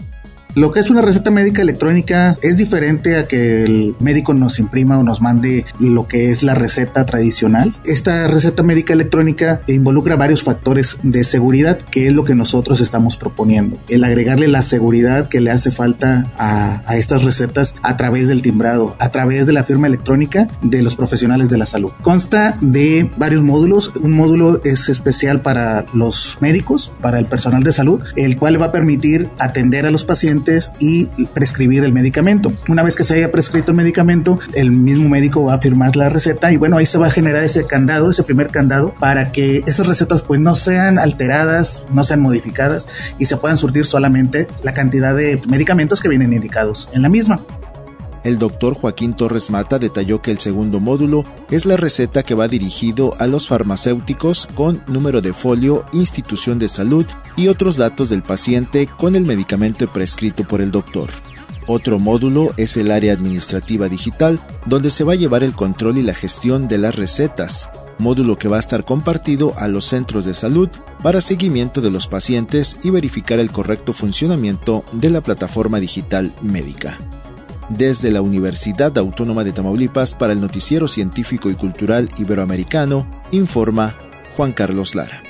Lo 0.54 0.70
que 0.70 0.80
es 0.80 0.90
una 0.90 1.00
receta 1.00 1.30
médica 1.30 1.62
electrónica 1.62 2.36
es 2.42 2.58
diferente 2.58 3.16
a 3.16 3.26
que 3.26 3.64
el 3.64 3.96
médico 4.00 4.34
nos 4.34 4.58
imprima 4.58 4.98
o 4.98 5.02
nos 5.02 5.22
mande 5.22 5.64
lo 5.78 6.06
que 6.06 6.30
es 6.30 6.42
la 6.42 6.54
receta 6.54 7.06
tradicional. 7.06 7.74
Esta 7.84 8.28
receta 8.28 8.62
médica 8.62 8.92
electrónica 8.92 9.62
involucra 9.66 10.16
varios 10.16 10.42
factores 10.42 10.98
de 11.02 11.24
seguridad, 11.24 11.78
que 11.78 12.06
es 12.06 12.12
lo 12.12 12.24
que 12.24 12.34
nosotros 12.34 12.82
estamos 12.82 13.16
proponiendo. 13.16 13.78
El 13.88 14.04
agregarle 14.04 14.46
la 14.46 14.60
seguridad 14.60 15.26
que 15.26 15.40
le 15.40 15.50
hace 15.50 15.70
falta 15.70 16.26
a, 16.38 16.82
estas 16.96 17.24
recetas 17.24 17.74
a 17.82 17.96
través 17.96 18.28
del 18.28 18.42
timbrado, 18.42 18.94
a 18.98 19.10
través 19.10 19.46
de 19.46 19.54
la 19.54 19.64
firma 19.64 19.86
electrónica 19.86 20.48
de 20.60 20.82
los 20.82 20.96
profesionales 20.96 21.48
de 21.48 21.56
la 21.56 21.66
salud. 21.66 21.92
Consta 22.02 22.54
de 22.60 23.10
varios 23.16 23.42
módulos. 23.42 23.92
Un 24.02 24.12
módulo 24.12 24.60
es 24.64 24.90
especial 24.90 25.40
para 25.40 25.86
los 25.94 26.36
médicos, 26.40 26.92
para 27.00 27.18
el 27.18 27.24
personal 27.24 27.62
de 27.62 27.72
salud, 27.72 28.02
el 28.16 28.36
cual 28.36 28.60
va 28.60 28.66
a 28.66 28.72
permitir 28.72 29.30
atender 29.38 29.86
a 29.86 29.90
los 29.90 30.04
y 30.78 31.06
prescribir 31.34 31.84
el 31.84 31.92
medicamento. 31.92 32.52
Una 32.68 32.82
vez 32.82 32.96
que 32.96 33.04
se 33.04 33.14
haya 33.14 33.30
prescrito 33.30 33.70
el 33.70 33.76
medicamento, 33.76 34.38
el 34.54 34.70
mismo 34.70 35.08
médico 35.08 35.44
va 35.44 35.54
a 35.54 35.58
firmar 35.58 35.96
la 35.96 36.08
receta 36.08 36.52
y 36.52 36.56
bueno, 36.56 36.78
ahí 36.78 36.86
se 36.86 36.98
va 36.98 37.06
a 37.06 37.10
generar 37.10 37.44
ese 37.44 37.66
candado, 37.66 38.10
ese 38.10 38.22
primer 38.22 38.48
candado, 38.48 38.94
para 38.98 39.32
que 39.32 39.62
esas 39.66 39.86
recetas 39.86 40.22
pues 40.22 40.40
no 40.40 40.54
sean 40.54 40.98
alteradas, 40.98 41.84
no 41.92 42.04
sean 42.04 42.20
modificadas 42.20 42.88
y 43.18 43.26
se 43.26 43.36
puedan 43.36 43.56
surtir 43.56 43.86
solamente 43.86 44.46
la 44.62 44.72
cantidad 44.72 45.14
de 45.14 45.40
medicamentos 45.48 46.00
que 46.00 46.08
vienen 46.08 46.32
indicados 46.32 46.88
en 46.92 47.02
la 47.02 47.08
misma. 47.08 47.44
El 48.24 48.38
doctor 48.38 48.74
Joaquín 48.74 49.14
Torres 49.14 49.50
Mata 49.50 49.78
detalló 49.78 50.22
que 50.22 50.30
el 50.30 50.38
segundo 50.38 50.78
módulo 50.78 51.24
es 51.50 51.66
la 51.66 51.76
receta 51.76 52.22
que 52.22 52.34
va 52.34 52.46
dirigido 52.46 53.14
a 53.18 53.26
los 53.26 53.48
farmacéuticos 53.48 54.48
con 54.54 54.82
número 54.86 55.20
de 55.20 55.32
folio, 55.32 55.84
institución 55.92 56.58
de 56.58 56.68
salud 56.68 57.04
y 57.36 57.48
otros 57.48 57.76
datos 57.76 58.10
del 58.10 58.22
paciente 58.22 58.88
con 58.98 59.16
el 59.16 59.26
medicamento 59.26 59.92
prescrito 59.92 60.44
por 60.44 60.60
el 60.60 60.70
doctor. 60.70 61.10
Otro 61.66 61.98
módulo 61.98 62.52
es 62.56 62.76
el 62.76 62.90
área 62.90 63.12
administrativa 63.12 63.88
digital, 63.88 64.44
donde 64.66 64.90
se 64.90 65.04
va 65.04 65.12
a 65.12 65.16
llevar 65.16 65.42
el 65.42 65.54
control 65.54 65.98
y 65.98 66.02
la 66.02 66.14
gestión 66.14 66.68
de 66.68 66.78
las 66.78 66.94
recetas, 66.94 67.70
módulo 67.98 68.36
que 68.36 68.48
va 68.48 68.56
a 68.56 68.60
estar 68.60 68.84
compartido 68.84 69.54
a 69.56 69.68
los 69.68 69.86
centros 69.86 70.24
de 70.24 70.34
salud 70.34 70.68
para 71.02 71.20
seguimiento 71.20 71.80
de 71.80 71.90
los 71.90 72.06
pacientes 72.06 72.78
y 72.82 72.90
verificar 72.90 73.38
el 73.38 73.50
correcto 73.50 73.92
funcionamiento 73.92 74.84
de 74.92 75.10
la 75.10 75.20
plataforma 75.20 75.80
digital 75.80 76.34
médica. 76.40 76.98
Desde 77.68 78.10
la 78.10 78.20
Universidad 78.22 78.96
Autónoma 78.98 79.44
de 79.44 79.52
Tamaulipas 79.52 80.14
para 80.14 80.32
el 80.32 80.40
Noticiero 80.40 80.88
Científico 80.88 81.50
y 81.50 81.54
Cultural 81.54 82.08
Iberoamericano, 82.18 83.08
informa 83.30 83.96
Juan 84.36 84.52
Carlos 84.52 84.94
Lara. 84.94 85.22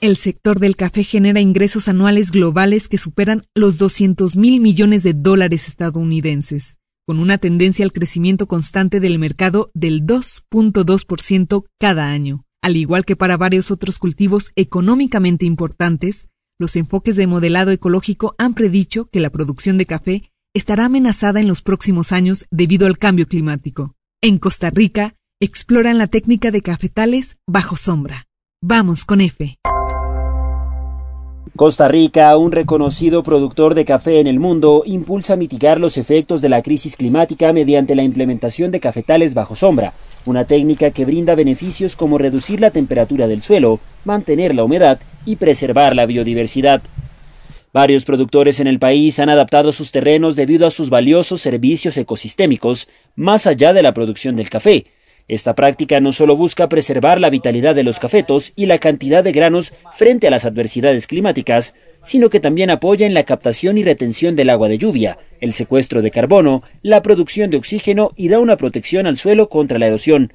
El 0.00 0.16
sector 0.16 0.60
del 0.60 0.76
café 0.76 1.02
genera 1.02 1.40
ingresos 1.40 1.88
anuales 1.88 2.30
globales 2.30 2.88
que 2.88 2.98
superan 2.98 3.46
los 3.54 3.78
200 3.78 4.36
mil 4.36 4.60
millones 4.60 5.02
de 5.02 5.12
dólares 5.12 5.66
estadounidenses, 5.66 6.76
con 7.04 7.18
una 7.18 7.38
tendencia 7.38 7.84
al 7.84 7.92
crecimiento 7.92 8.46
constante 8.46 9.00
del 9.00 9.18
mercado 9.18 9.72
del 9.74 10.06
2.2% 10.06 11.64
cada 11.80 12.10
año. 12.10 12.44
Al 12.62 12.76
igual 12.76 13.04
que 13.04 13.16
para 13.16 13.36
varios 13.36 13.70
otros 13.72 13.98
cultivos 13.98 14.52
económicamente 14.54 15.46
importantes, 15.46 16.28
los 16.58 16.76
enfoques 16.76 17.16
de 17.16 17.26
modelado 17.26 17.70
ecológico 17.70 18.34
han 18.38 18.54
predicho 18.54 19.06
que 19.06 19.20
la 19.20 19.30
producción 19.30 19.78
de 19.78 19.86
café 19.86 20.30
estará 20.54 20.86
amenazada 20.86 21.40
en 21.40 21.46
los 21.46 21.62
próximos 21.62 22.12
años 22.12 22.46
debido 22.50 22.86
al 22.86 22.98
cambio 22.98 23.26
climático. 23.26 23.94
En 24.20 24.38
Costa 24.38 24.70
Rica, 24.70 25.14
exploran 25.40 25.98
la 25.98 26.08
técnica 26.08 26.50
de 26.50 26.62
cafetales 26.62 27.38
bajo 27.46 27.76
sombra. 27.76 28.26
Vamos 28.60 29.04
con 29.04 29.20
F. 29.20 29.58
Costa 31.58 31.88
Rica, 31.88 32.36
un 32.36 32.52
reconocido 32.52 33.24
productor 33.24 33.74
de 33.74 33.84
café 33.84 34.20
en 34.20 34.28
el 34.28 34.38
mundo, 34.38 34.84
impulsa 34.86 35.34
mitigar 35.34 35.80
los 35.80 35.98
efectos 35.98 36.40
de 36.40 36.48
la 36.48 36.62
crisis 36.62 36.94
climática 36.94 37.52
mediante 37.52 37.96
la 37.96 38.04
implementación 38.04 38.70
de 38.70 38.78
cafetales 38.78 39.34
bajo 39.34 39.56
sombra, 39.56 39.92
una 40.24 40.44
técnica 40.44 40.92
que 40.92 41.04
brinda 41.04 41.34
beneficios 41.34 41.96
como 41.96 42.16
reducir 42.16 42.60
la 42.60 42.70
temperatura 42.70 43.26
del 43.26 43.42
suelo, 43.42 43.80
mantener 44.04 44.54
la 44.54 44.62
humedad 44.62 45.00
y 45.26 45.34
preservar 45.34 45.96
la 45.96 46.06
biodiversidad. 46.06 46.80
Varios 47.72 48.04
productores 48.04 48.60
en 48.60 48.68
el 48.68 48.78
país 48.78 49.18
han 49.18 49.28
adaptado 49.28 49.72
sus 49.72 49.90
terrenos 49.90 50.36
debido 50.36 50.64
a 50.64 50.70
sus 50.70 50.90
valiosos 50.90 51.40
servicios 51.40 51.96
ecosistémicos, 51.98 52.88
más 53.16 53.48
allá 53.48 53.72
de 53.72 53.82
la 53.82 53.92
producción 53.92 54.36
del 54.36 54.48
café. 54.48 54.86
Esta 55.28 55.54
práctica 55.54 56.00
no 56.00 56.10
solo 56.10 56.36
busca 56.36 56.70
preservar 56.70 57.20
la 57.20 57.28
vitalidad 57.28 57.74
de 57.74 57.82
los 57.82 57.98
cafetos 57.98 58.54
y 58.56 58.64
la 58.64 58.78
cantidad 58.78 59.22
de 59.22 59.32
granos 59.32 59.74
frente 59.92 60.26
a 60.26 60.30
las 60.30 60.46
adversidades 60.46 61.06
climáticas, 61.06 61.74
sino 62.02 62.30
que 62.30 62.40
también 62.40 62.70
apoya 62.70 63.06
en 63.06 63.12
la 63.12 63.24
captación 63.24 63.76
y 63.76 63.84
retención 63.84 64.36
del 64.36 64.48
agua 64.48 64.70
de 64.70 64.78
lluvia, 64.78 65.18
el 65.42 65.52
secuestro 65.52 66.00
de 66.00 66.10
carbono, 66.10 66.62
la 66.82 67.02
producción 67.02 67.50
de 67.50 67.58
oxígeno 67.58 68.12
y 68.16 68.28
da 68.28 68.38
una 68.38 68.56
protección 68.56 69.06
al 69.06 69.18
suelo 69.18 69.50
contra 69.50 69.78
la 69.78 69.88
erosión. 69.88 70.32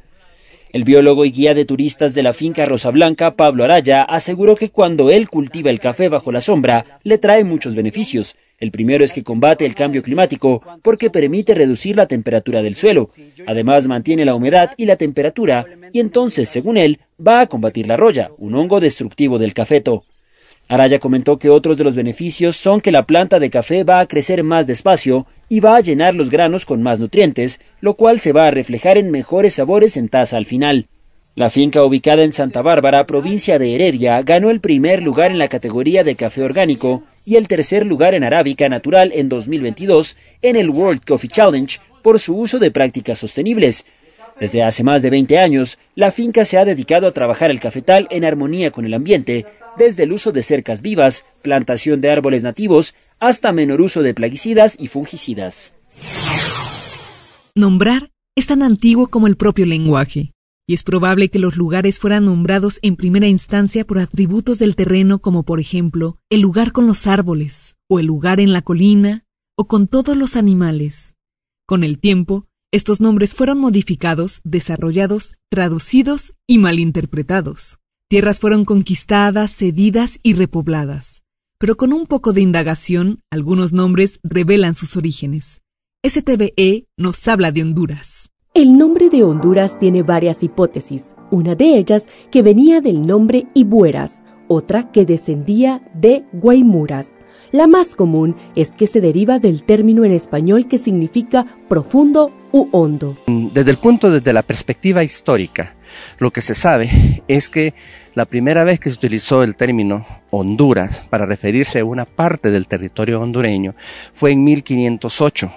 El 0.72 0.84
biólogo 0.84 1.26
y 1.26 1.32
guía 1.32 1.56
de 1.56 1.66
turistas 1.66 2.14
de 2.14 2.22
la 2.22 2.34
finca 2.34 2.66
Rosa 2.66 2.92
Blanca, 2.92 3.36
Pablo 3.36 3.64
Araya, 3.64 4.04
aseguró 4.04 4.56
que 4.56 4.70
cuando 4.70 5.10
él 5.10 5.28
cultiva 5.28 5.72
el 5.72 5.80
café 5.80 6.08
bajo 6.08 6.32
la 6.32 6.42
sombra, 6.42 7.00
le 7.04 7.18
trae 7.18 7.44
muchos 7.44 7.74
beneficios, 7.74 8.36
el 8.64 8.72
primero 8.72 9.04
es 9.04 9.12
que 9.12 9.26
combate 9.26 9.66
el 9.66 9.76
cambio 9.76 10.02
climático 10.02 10.64
porque 10.82 11.10
permite 11.10 11.54
reducir 11.54 11.98
la 11.98 12.08
temperatura 12.08 12.62
del 12.62 12.76
suelo. 12.76 13.10
Además 13.46 13.88
mantiene 13.88 14.24
la 14.24 14.36
humedad 14.36 14.72
y 14.78 14.86
la 14.86 14.96
temperatura 14.96 15.66
y 15.92 16.00
entonces, 16.00 16.48
según 16.48 16.78
él, 16.78 17.00
va 17.20 17.42
a 17.42 17.48
combatir 17.48 17.88
la 17.88 17.98
roya, 17.98 18.32
un 18.38 18.56
hongo 18.56 18.80
destructivo 18.80 19.38
del 19.38 19.54
cafeto. 19.54 20.06
Araya 20.70 20.98
comentó 21.00 21.38
que 21.38 21.50
otros 21.50 21.78
de 21.78 21.84
los 21.84 21.94
beneficios 21.94 22.56
son 22.56 22.80
que 22.80 22.94
la 22.94 23.06
planta 23.06 23.38
de 23.38 23.50
café 23.50 23.84
va 23.84 24.00
a 24.00 24.08
crecer 24.08 24.44
más 24.44 24.66
despacio 24.66 25.28
y 25.50 25.60
va 25.60 25.76
a 25.76 25.82
llenar 25.82 26.16
los 26.16 26.30
granos 26.30 26.66
con 26.66 26.82
más 26.82 27.02
nutrientes, 27.02 27.60
lo 27.82 27.96
cual 27.96 28.22
se 28.22 28.32
va 28.32 28.48
a 28.48 28.52
reflejar 28.52 28.98
en 28.98 29.12
mejores 29.12 29.56
sabores 29.56 29.98
en 29.98 30.08
taza 30.08 30.38
al 30.38 30.46
final. 30.46 30.88
La 31.36 31.50
finca 31.50 31.84
ubicada 31.84 32.22
en 32.22 32.32
Santa 32.32 32.62
Bárbara, 32.62 33.08
provincia 33.08 33.58
de 33.58 33.74
Heredia, 33.74 34.22
ganó 34.22 34.52
el 34.52 34.60
primer 34.60 35.02
lugar 35.02 35.32
en 35.32 35.40
la 35.40 35.48
categoría 35.48 36.04
de 36.04 36.16
café 36.16 36.44
orgánico 36.44 37.06
y 37.26 37.38
el 37.38 37.48
tercer 37.48 37.88
lugar 37.88 38.14
en 38.14 38.24
arábica 38.24 38.70
natural 38.70 39.12
en 39.16 39.30
2022 39.30 40.16
en 40.44 40.58
el 40.58 40.70
World 40.70 41.04
Coffee 41.04 41.32
Challenge 41.32 41.80
por 42.04 42.20
su 42.20 42.38
uso 42.38 42.60
de 42.60 42.70
prácticas 42.70 43.18
sostenibles. 43.18 43.88
Desde 44.40 44.62
hace 44.62 44.84
más 44.84 45.02
de 45.02 45.10
20 45.10 45.40
años, 45.40 45.80
la 45.96 46.12
finca 46.12 46.46
se 46.46 46.60
ha 46.60 46.66
dedicado 46.66 47.08
a 47.08 47.14
trabajar 47.14 47.50
el 47.50 47.60
cafetal 47.60 48.08
en 48.12 48.26
armonía 48.26 48.70
con 48.70 48.86
el 48.86 48.94
ambiente, 48.94 49.48
desde 49.76 50.04
el 50.04 50.14
uso 50.14 50.32
de 50.32 50.44
cercas 50.44 50.84
vivas, 50.84 51.26
plantación 51.42 52.00
de 52.00 52.12
árboles 52.12 52.44
nativos, 52.44 52.94
hasta 53.20 53.52
menor 53.52 53.82
uso 53.82 54.04
de 54.04 54.14
plaguicidas 54.14 54.76
y 54.78 54.86
fungicidas. 54.86 55.74
Nombrar 57.56 58.12
es 58.36 58.46
tan 58.46 58.62
antiguo 58.62 59.08
como 59.08 59.26
el 59.26 59.36
propio 59.36 59.66
lenguaje 59.66 60.34
y 60.68 60.74
es 60.74 60.84
probable 60.84 61.30
que 61.30 61.40
los 61.40 61.58
lugares 61.58 62.00
fueran 62.00 62.26
nombrados 62.26 62.80
en 62.82 62.96
primera 62.96 63.28
instancia 63.28 63.86
por 63.86 64.00
atributos 64.00 64.60
del 64.60 64.76
terreno 64.76 65.20
como 65.20 65.44
por 65.44 65.60
ejemplo 65.60 66.20
el 66.30 66.42
lugar 66.42 66.72
con 66.72 66.88
los 66.88 67.08
árboles, 67.08 67.76
o 67.90 68.00
el 68.00 68.06
lugar 68.06 68.40
en 68.40 68.54
la 68.54 68.62
colina, 68.62 69.26
o 69.58 69.68
con 69.68 69.88
todos 69.88 70.16
los 70.18 70.36
animales. 70.36 71.16
Con 71.66 71.84
el 71.84 72.00
tiempo, 72.00 72.48
estos 72.72 73.02
nombres 73.02 73.36
fueron 73.36 73.60
modificados, 73.60 74.42
desarrollados, 74.44 75.36
traducidos 75.50 76.34
y 76.48 76.58
malinterpretados. 76.58 77.80
Tierras 78.10 78.40
fueron 78.40 78.66
conquistadas, 78.66 79.56
cedidas 79.56 80.20
y 80.24 80.34
repobladas. 80.34 81.24
Pero 81.60 81.78
con 81.78 81.94
un 81.94 82.08
poco 82.08 82.34
de 82.34 82.42
indagación, 82.42 83.22
algunos 83.32 83.74
nombres 83.74 84.20
revelan 84.24 84.76
sus 84.76 84.98
orígenes. 84.98 85.62
STBE 86.06 86.88
nos 86.98 87.28
habla 87.28 87.52
de 87.52 87.62
Honduras. 87.62 88.23
El 88.56 88.78
nombre 88.78 89.10
de 89.10 89.24
Honduras 89.24 89.80
tiene 89.80 90.04
varias 90.04 90.44
hipótesis, 90.44 91.16
una 91.32 91.56
de 91.56 91.76
ellas 91.76 92.08
que 92.30 92.44
venía 92.44 92.82
del 92.82 93.04
nombre 93.04 93.48
Ibueras, 93.56 94.22
otra 94.48 94.92
que 94.92 95.08
descendía 95.08 95.82
de 95.96 96.24
Guaymuras. 96.34 97.14
La 97.52 97.66
más 97.66 97.96
común 97.96 98.36
es 98.56 98.70
que 98.70 98.86
se 98.86 99.02
deriva 99.02 99.40
del 99.40 99.64
término 99.64 100.06
en 100.06 100.12
español 100.12 100.68
que 100.68 100.78
significa 100.78 101.48
profundo 101.68 102.32
u 102.52 102.70
hondo. 102.72 103.18
Desde 103.26 103.72
el 103.72 103.78
punto, 103.78 104.12
desde 104.12 104.34
la 104.34 104.44
perspectiva 104.44 105.04
histórica, 105.04 105.74
lo 106.20 106.30
que 106.30 106.42
se 106.42 106.54
sabe 106.54 107.24
es 107.28 107.50
que 107.50 107.74
la 108.14 108.26
primera 108.26 108.64
vez 108.64 108.80
que 108.80 108.92
se 108.92 108.98
utilizó 108.98 109.42
el 109.42 109.56
término 109.56 110.06
Honduras 110.30 111.04
para 111.10 111.26
referirse 111.26 111.80
a 111.80 111.86
una 111.86 112.06
parte 112.06 112.52
del 112.52 112.68
territorio 112.68 113.20
hondureño 113.20 113.74
fue 114.14 114.32
en 114.32 114.44
1508, 114.44 115.52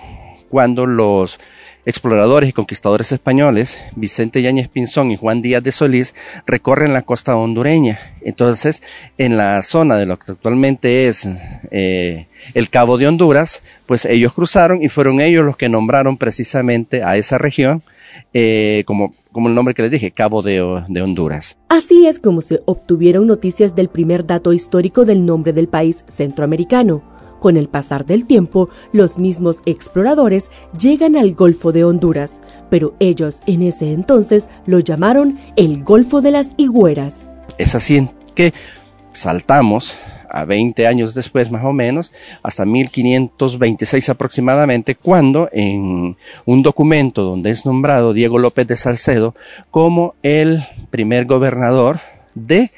cuando 0.49 0.87
los 0.87 1.39
exploradores 1.87 2.51
y 2.51 2.53
conquistadores 2.53 3.13
españoles, 3.13 3.79
Vicente 3.95 4.43
Yáñez 4.43 4.69
Pinzón 4.69 5.13
y 5.13 5.17
Juan 5.17 5.41
Díaz 5.41 5.63
de 5.63 5.73
Solís, 5.73 6.15
recorren 6.45 6.93
la 6.93 7.03
costa 7.03 7.37
hondureña. 7.37 7.99
Entonces, 8.23 8.83
en 9.19 9.37
la 9.37 9.63
zona 9.63 9.97
de 9.97 10.05
lo 10.05 10.19
que 10.19 10.33
actualmente 10.33 11.07
es 11.07 11.29
eh, 11.71 12.27
el 12.55 12.69
Cabo 12.69 12.99
de 12.99 13.07
Honduras, 13.07 13.63
pues 13.87 14.05
ellos 14.05 14.33
cruzaron 14.33 14.83
y 14.83 14.89
fueron 14.89 15.21
ellos 15.21 15.45
los 15.45 15.57
que 15.57 15.69
nombraron 15.69 16.17
precisamente 16.17 17.05
a 17.05 17.17
esa 17.17 17.39
región 17.39 17.83
eh, 18.35 18.83
como, 18.87 19.15
como 19.31 19.49
el 19.49 19.55
nombre 19.55 19.75
que 19.75 19.83
les 19.83 19.91
dije, 19.91 20.11
Cabo 20.11 20.43
de, 20.43 20.85
de 20.89 21.03
Honduras. 21.03 21.57
Así 21.69 22.09
es 22.09 22.19
como 22.19 22.43
se 22.43 22.61
obtuvieron 22.67 23.29
noticias 23.29 23.77
del 23.77 23.89
primer 23.89 24.27
dato 24.27 24.53
histórico 24.53 25.05
del 25.05 25.25
nombre 25.25 25.53
del 25.53 25.69
país 25.69 26.05
centroamericano 26.09 27.16
con 27.47 27.57
el 27.57 27.69
pasar 27.69 28.07
del 28.07 28.27
tiempo, 28.27 28.69
los 28.91 29.19
mismos 29.19 29.61
exploradores 29.67 30.51
llegan 30.77 31.15
al 31.15 31.37
Golfo 31.37 31.71
de 31.71 31.85
Honduras, 31.85 32.41
pero 32.71 32.97
ellos 32.99 33.39
en 33.47 33.63
ese 33.63 33.93
entonces 33.93 34.49
lo 34.67 34.81
llamaron 34.81 35.39
el 35.55 35.85
Golfo 35.85 36.23
de 36.23 36.33
las 36.33 36.51
Higueras. 36.57 37.31
Es 37.57 37.77
así 37.77 38.09
que 38.35 38.53
saltamos 39.13 39.97
a 40.29 40.45
20 40.45 40.89
años 40.89 41.15
después 41.15 41.53
más 41.53 41.65
o 41.65 41.73
menos, 41.73 42.13
hasta 42.43 42.65
1526 42.65 44.09
aproximadamente, 44.09 44.97
cuando 44.97 45.49
en 45.53 46.17
un 46.47 46.63
documento 46.65 47.23
donde 47.23 47.53
es 47.53 47.65
nombrado 47.65 48.13
Diego 48.13 48.41
López 48.41 48.67
de 48.67 48.77
Salcedo 48.77 49.37
como 49.71 50.17
el 50.25 50.65
primer 50.91 51.27
gobernador 51.27 52.01
de 52.35 52.73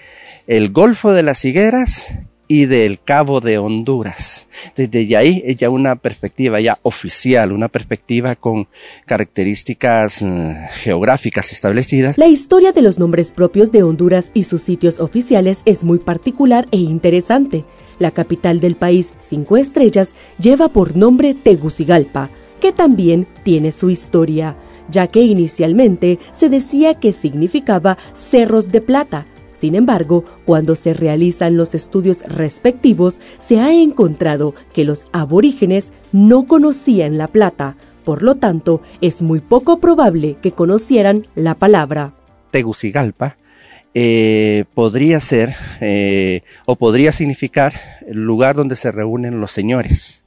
el 0.46 0.72
Golfo 0.72 1.12
de 1.12 1.22
las 1.22 1.42
Higueras 1.46 2.18
y 2.48 2.64
del 2.64 2.98
Cabo 3.00 3.40
de 3.40 3.58
Honduras. 3.58 4.48
Desde 4.74 5.16
ahí 5.16 5.42
es 5.44 5.56
ya 5.56 5.68
una 5.70 5.96
perspectiva 5.96 6.58
ya 6.60 6.78
oficial, 6.82 7.52
una 7.52 7.68
perspectiva 7.68 8.34
con 8.34 8.66
características 9.06 10.22
eh, 10.22 10.68
geográficas 10.80 11.52
establecidas. 11.52 12.16
La 12.16 12.26
historia 12.26 12.72
de 12.72 12.82
los 12.82 12.98
nombres 12.98 13.32
propios 13.32 13.70
de 13.70 13.82
Honduras 13.82 14.30
y 14.32 14.44
sus 14.44 14.62
sitios 14.62 14.98
oficiales 14.98 15.60
es 15.66 15.84
muy 15.84 15.98
particular 15.98 16.66
e 16.72 16.78
interesante. 16.78 17.64
La 17.98 18.10
capital 18.12 18.60
del 18.60 18.76
país, 18.76 19.12
Cinco 19.18 19.56
Estrellas, 19.56 20.14
lleva 20.38 20.68
por 20.68 20.96
nombre 20.96 21.34
Tegucigalpa, 21.34 22.30
que 22.60 22.72
también 22.72 23.26
tiene 23.42 23.72
su 23.72 23.90
historia, 23.90 24.56
ya 24.88 25.06
que 25.06 25.20
inicialmente 25.20 26.18
se 26.32 26.48
decía 26.48 26.94
que 26.94 27.12
significaba 27.12 27.98
Cerros 28.14 28.70
de 28.70 28.80
Plata, 28.80 29.26
sin 29.60 29.74
embargo, 29.74 30.24
cuando 30.44 30.76
se 30.76 30.94
realizan 30.94 31.56
los 31.56 31.74
estudios 31.74 32.22
respectivos, 32.22 33.20
se 33.38 33.60
ha 33.60 33.72
encontrado 33.72 34.54
que 34.72 34.84
los 34.84 35.06
aborígenes 35.12 35.92
no 36.12 36.46
conocían 36.46 37.18
la 37.18 37.28
plata, 37.28 37.76
por 38.04 38.22
lo 38.22 38.36
tanto, 38.36 38.80
es 39.00 39.20
muy 39.20 39.40
poco 39.40 39.80
probable 39.80 40.36
que 40.40 40.52
conocieran 40.52 41.26
la 41.34 41.54
palabra. 41.54 42.14
Tegucigalpa 42.50 43.36
eh, 43.94 44.64
podría 44.74 45.20
ser 45.20 45.54
eh, 45.80 46.42
o 46.66 46.76
podría 46.76 47.12
significar 47.12 47.74
el 48.06 48.24
lugar 48.24 48.54
donde 48.54 48.76
se 48.76 48.92
reúnen 48.92 49.40
los 49.40 49.50
señores. 49.50 50.24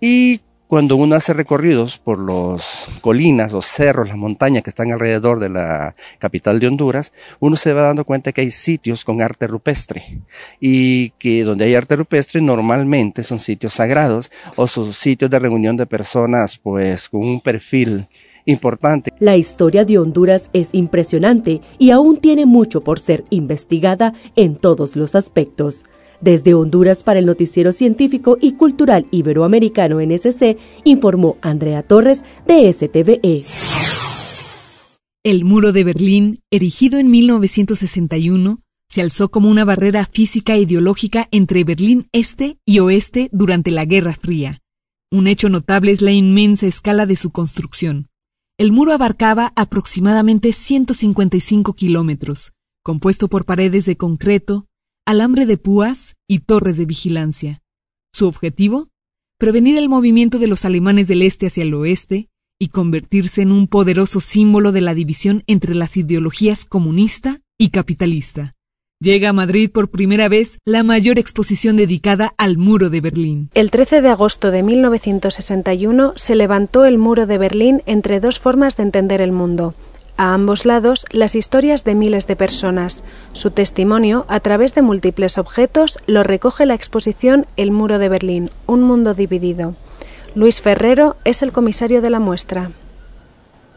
Y 0.00 0.40
cuando 0.68 0.96
uno 0.96 1.14
hace 1.14 1.32
recorridos 1.32 1.98
por 1.98 2.18
las 2.18 2.88
colinas, 3.00 3.52
los 3.52 3.66
cerros, 3.66 4.08
las 4.08 4.16
montañas 4.16 4.62
que 4.62 4.70
están 4.70 4.92
alrededor 4.92 5.38
de 5.38 5.48
la 5.48 5.94
capital 6.18 6.58
de 6.58 6.68
Honduras, 6.68 7.12
uno 7.40 7.56
se 7.56 7.72
va 7.72 7.82
dando 7.82 8.04
cuenta 8.04 8.32
que 8.32 8.40
hay 8.40 8.50
sitios 8.50 9.04
con 9.04 9.22
arte 9.22 9.46
rupestre 9.46 10.22
y 10.60 11.10
que 11.10 11.44
donde 11.44 11.66
hay 11.66 11.74
arte 11.74 11.96
rupestre 11.96 12.40
normalmente 12.40 13.22
son 13.22 13.38
sitios 13.38 13.74
sagrados 13.74 14.30
o 14.56 14.66
son 14.66 14.92
sitios 14.92 15.30
de 15.30 15.38
reunión 15.38 15.76
de 15.76 15.86
personas 15.86 16.58
pues 16.58 17.08
con 17.08 17.20
un 17.20 17.40
perfil 17.40 18.08
importante. 18.46 19.12
La 19.18 19.36
historia 19.36 19.84
de 19.84 19.98
Honduras 19.98 20.50
es 20.52 20.68
impresionante 20.72 21.60
y 21.78 21.90
aún 21.90 22.18
tiene 22.18 22.46
mucho 22.46 22.82
por 22.82 23.00
ser 23.00 23.24
investigada 23.30 24.14
en 24.36 24.56
todos 24.56 24.96
los 24.96 25.14
aspectos. 25.14 25.84
Desde 26.24 26.54
Honduras 26.54 27.02
para 27.02 27.18
el 27.18 27.26
Noticiero 27.26 27.70
Científico 27.70 28.38
y 28.40 28.52
Cultural 28.52 29.06
Iberoamericano 29.10 30.00
NSC, 30.00 30.56
informó 30.84 31.36
Andrea 31.42 31.82
Torres 31.82 32.22
de 32.46 32.72
STVE. 32.72 33.44
El 35.22 35.44
muro 35.44 35.72
de 35.72 35.84
Berlín, 35.84 36.40
erigido 36.50 36.98
en 36.98 37.10
1961, 37.10 38.62
se 38.88 39.02
alzó 39.02 39.30
como 39.30 39.50
una 39.50 39.66
barrera 39.66 40.06
física 40.06 40.54
e 40.54 40.60
ideológica 40.60 41.28
entre 41.30 41.62
Berlín 41.62 42.08
Este 42.12 42.56
y 42.64 42.78
Oeste 42.78 43.28
durante 43.30 43.70
la 43.70 43.84
Guerra 43.84 44.14
Fría. 44.14 44.62
Un 45.12 45.26
hecho 45.26 45.50
notable 45.50 45.92
es 45.92 46.00
la 46.00 46.12
inmensa 46.12 46.66
escala 46.66 47.04
de 47.04 47.16
su 47.16 47.32
construcción. 47.32 48.08
El 48.56 48.72
muro 48.72 48.92
abarcaba 48.92 49.52
aproximadamente 49.56 50.54
155 50.54 51.74
kilómetros, 51.74 52.52
compuesto 52.82 53.28
por 53.28 53.44
paredes 53.44 53.84
de 53.84 53.98
concreto, 53.98 54.68
alambre 55.06 55.46
de 55.46 55.58
púas 55.58 56.16
y 56.28 56.40
torres 56.40 56.76
de 56.76 56.86
vigilancia. 56.86 57.62
Su 58.12 58.26
objetivo, 58.26 58.88
prevenir 59.38 59.76
el 59.76 59.88
movimiento 59.88 60.38
de 60.38 60.46
los 60.46 60.64
alemanes 60.64 61.08
del 61.08 61.22
este 61.22 61.46
hacia 61.46 61.62
el 61.62 61.74
oeste 61.74 62.28
y 62.58 62.68
convertirse 62.68 63.42
en 63.42 63.52
un 63.52 63.66
poderoso 63.66 64.20
símbolo 64.20 64.72
de 64.72 64.80
la 64.80 64.94
división 64.94 65.42
entre 65.46 65.74
las 65.74 65.96
ideologías 65.96 66.64
comunista 66.64 67.40
y 67.58 67.68
capitalista. 67.70 68.54
Llega 69.00 69.30
a 69.30 69.32
Madrid 69.34 69.70
por 69.70 69.90
primera 69.90 70.28
vez 70.28 70.58
la 70.64 70.82
mayor 70.82 71.18
exposición 71.18 71.76
dedicada 71.76 72.32
al 72.38 72.56
muro 72.56 72.88
de 72.88 73.02
Berlín. 73.02 73.50
El 73.52 73.70
13 73.70 74.00
de 74.00 74.08
agosto 74.08 74.50
de 74.50 74.62
1961 74.62 76.14
se 76.16 76.36
levantó 76.36 76.86
el 76.86 76.96
muro 76.96 77.26
de 77.26 77.36
Berlín 77.36 77.82
entre 77.84 78.20
dos 78.20 78.38
formas 78.38 78.76
de 78.76 78.84
entender 78.84 79.20
el 79.20 79.32
mundo. 79.32 79.74
A 80.16 80.32
ambos 80.32 80.64
lados, 80.64 81.06
las 81.10 81.34
historias 81.34 81.82
de 81.82 81.96
miles 81.96 82.28
de 82.28 82.36
personas. 82.36 83.02
Su 83.32 83.50
testimonio, 83.50 84.26
a 84.28 84.38
través 84.38 84.72
de 84.74 84.82
múltiples 84.82 85.38
objetos, 85.38 85.98
lo 86.06 86.22
recoge 86.22 86.66
la 86.66 86.74
exposición 86.74 87.46
El 87.56 87.72
muro 87.72 87.98
de 87.98 88.08
Berlín, 88.08 88.50
un 88.66 88.82
mundo 88.82 89.14
dividido. 89.14 89.74
Luis 90.36 90.60
Ferrero 90.60 91.16
es 91.24 91.42
el 91.42 91.50
comisario 91.50 92.00
de 92.00 92.10
la 92.10 92.20
muestra. 92.20 92.70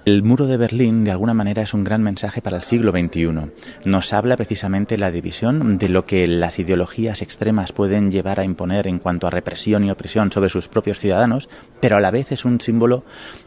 El 0.07 0.23
muro 0.23 0.47
de 0.47 0.55
Berlín, 0.55 1.03
de 1.03 1.11
alguna 1.11 1.33
manera, 1.33 1.63
es 1.63 1.73
un 1.73 1.83
gran 1.83 2.01
mensaje 2.01 2.41
para 2.41 2.55
el 2.55 2.63
siglo 2.63 2.93
XXI. 2.93 3.51
Nos 3.83 4.13
habla 4.13 4.37
precisamente 4.37 4.97
la 4.97 5.11
división 5.11 5.77
de 5.77 5.89
lo 5.89 6.05
que 6.05 6.25
las 6.27 6.59
ideologías 6.59 7.21
extremas 7.21 7.73
pueden 7.73 8.09
llevar 8.09 8.39
a 8.39 8.45
imponer 8.45 8.87
en 8.87 8.99
cuanto 8.99 9.27
a 9.27 9.31
represión 9.31 9.83
y 9.83 9.91
opresión 9.91 10.31
sobre 10.31 10.47
sus 10.47 10.69
propios 10.69 10.99
ciudadanos, 10.99 11.49
pero 11.81 11.97
a 11.97 11.99
la 11.99 12.11
vez 12.11 12.31
es 12.31 12.45
un 12.45 12.61
símbolo 12.61 13.03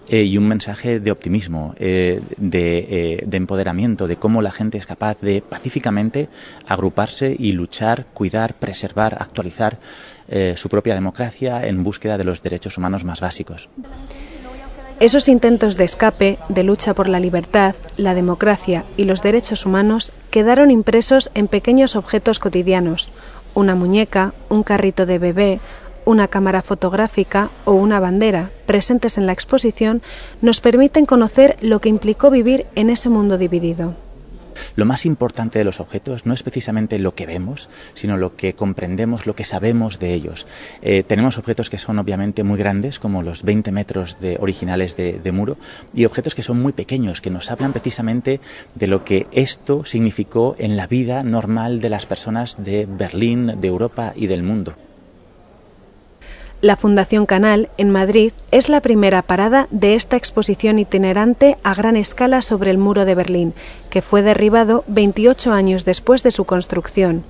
eh, 0.06 0.24
y 0.24 0.36
un 0.36 0.48
mensaje 0.48 1.00
de 1.00 1.10
optimismo, 1.10 1.74
eh, 1.78 2.20
eh, 2.38 3.22
de, 3.24 3.36
empoderamiento, 3.38 4.06
de 4.06 4.16
cómo 4.16 4.42
la 4.42 4.52
gente 4.52 4.76
es 4.76 4.84
capaz 4.84 5.18
de 5.22 5.40
pacíficamente 5.40 6.28
agruparse 6.68 7.34
y 7.38 7.52
luchar, 7.52 8.04
cuidar, 8.12 8.52
preservar, 8.52 9.16
actualizar 9.18 9.78
su 10.54 10.68
propia 10.68 10.94
democracia 10.94 11.66
en 11.66 11.82
búsqueda 11.82 12.16
de 12.16 12.22
los 12.22 12.40
derechos 12.40 12.78
humanos 12.78 13.02
más 13.02 13.20
básicos. 13.20 13.68
Esos 15.00 15.28
intentos 15.28 15.78
de 15.78 15.84
escape, 15.84 16.38
de 16.50 16.62
lucha 16.62 16.92
por 16.92 17.08
la 17.08 17.20
libertad, 17.20 17.74
la 17.96 18.12
democracia 18.12 18.84
y 18.98 19.04
los 19.04 19.22
derechos 19.22 19.64
humanos 19.64 20.12
quedaron 20.30 20.70
impresos 20.70 21.30
en 21.32 21.48
pequeños 21.48 21.96
objetos 21.96 22.38
cotidianos, 22.38 23.10
una 23.54 23.74
muñeca, 23.74 24.34
un 24.50 24.62
carrito 24.62 25.06
de 25.06 25.18
bebé, 25.18 25.60
una 26.04 26.28
cámara 26.28 26.60
fotográfica 26.60 27.48
o 27.64 27.72
una 27.72 27.98
bandera, 27.98 28.50
presentes 28.66 29.16
en 29.16 29.24
la 29.24 29.32
exposición, 29.32 30.02
nos 30.42 30.60
permiten 30.60 31.06
conocer 31.06 31.56
lo 31.62 31.80
que 31.80 31.88
implicó 31.88 32.30
vivir 32.30 32.66
en 32.74 32.90
ese 32.90 33.08
mundo 33.08 33.38
dividido. 33.38 33.94
Lo 34.76 34.84
más 34.84 35.06
importante 35.06 35.58
de 35.58 35.64
los 35.64 35.80
objetos 35.80 36.26
no 36.26 36.34
es 36.34 36.42
precisamente 36.42 36.98
lo 36.98 37.14
que 37.14 37.26
vemos, 37.26 37.68
sino 37.94 38.16
lo 38.16 38.36
que 38.36 38.54
comprendemos, 38.54 39.26
lo 39.26 39.34
que 39.34 39.44
sabemos 39.44 39.98
de 39.98 40.14
ellos. 40.14 40.46
Eh, 40.82 41.02
tenemos 41.02 41.38
objetos 41.38 41.70
que 41.70 41.78
son 41.78 41.98
obviamente 41.98 42.44
muy 42.44 42.58
grandes, 42.58 42.98
como 42.98 43.22
los 43.22 43.42
20 43.42 43.72
metros 43.72 44.20
de, 44.20 44.36
originales 44.40 44.96
de, 44.96 45.18
de 45.18 45.32
muro, 45.32 45.56
y 45.94 46.04
objetos 46.04 46.34
que 46.34 46.42
son 46.42 46.60
muy 46.60 46.72
pequeños, 46.72 47.20
que 47.20 47.30
nos 47.30 47.50
hablan 47.50 47.72
precisamente 47.72 48.40
de 48.74 48.86
lo 48.86 49.04
que 49.04 49.26
esto 49.32 49.84
significó 49.84 50.56
en 50.58 50.76
la 50.76 50.86
vida 50.86 51.22
normal 51.22 51.80
de 51.80 51.90
las 51.90 52.06
personas 52.06 52.62
de 52.62 52.86
Berlín, 52.86 53.60
de 53.60 53.68
Europa 53.68 54.12
y 54.16 54.26
del 54.26 54.42
mundo. 54.42 54.74
La 56.60 56.76
Fundación 56.76 57.24
Canal, 57.24 57.70
en 57.78 57.88
Madrid, 57.90 58.32
es 58.50 58.68
la 58.68 58.82
primera 58.82 59.22
parada 59.22 59.66
de 59.70 59.94
esta 59.94 60.16
exposición 60.16 60.78
itinerante 60.78 61.56
a 61.62 61.74
gran 61.74 61.96
escala 61.96 62.42
sobre 62.42 62.70
el 62.70 62.76
muro 62.76 63.06
de 63.06 63.14
Berlín, 63.14 63.54
que 63.88 64.02
fue 64.02 64.20
derribado 64.20 64.84
28 64.86 65.52
años 65.52 65.86
después 65.86 66.22
de 66.22 66.30
su 66.30 66.44
construcción. 66.44 67.24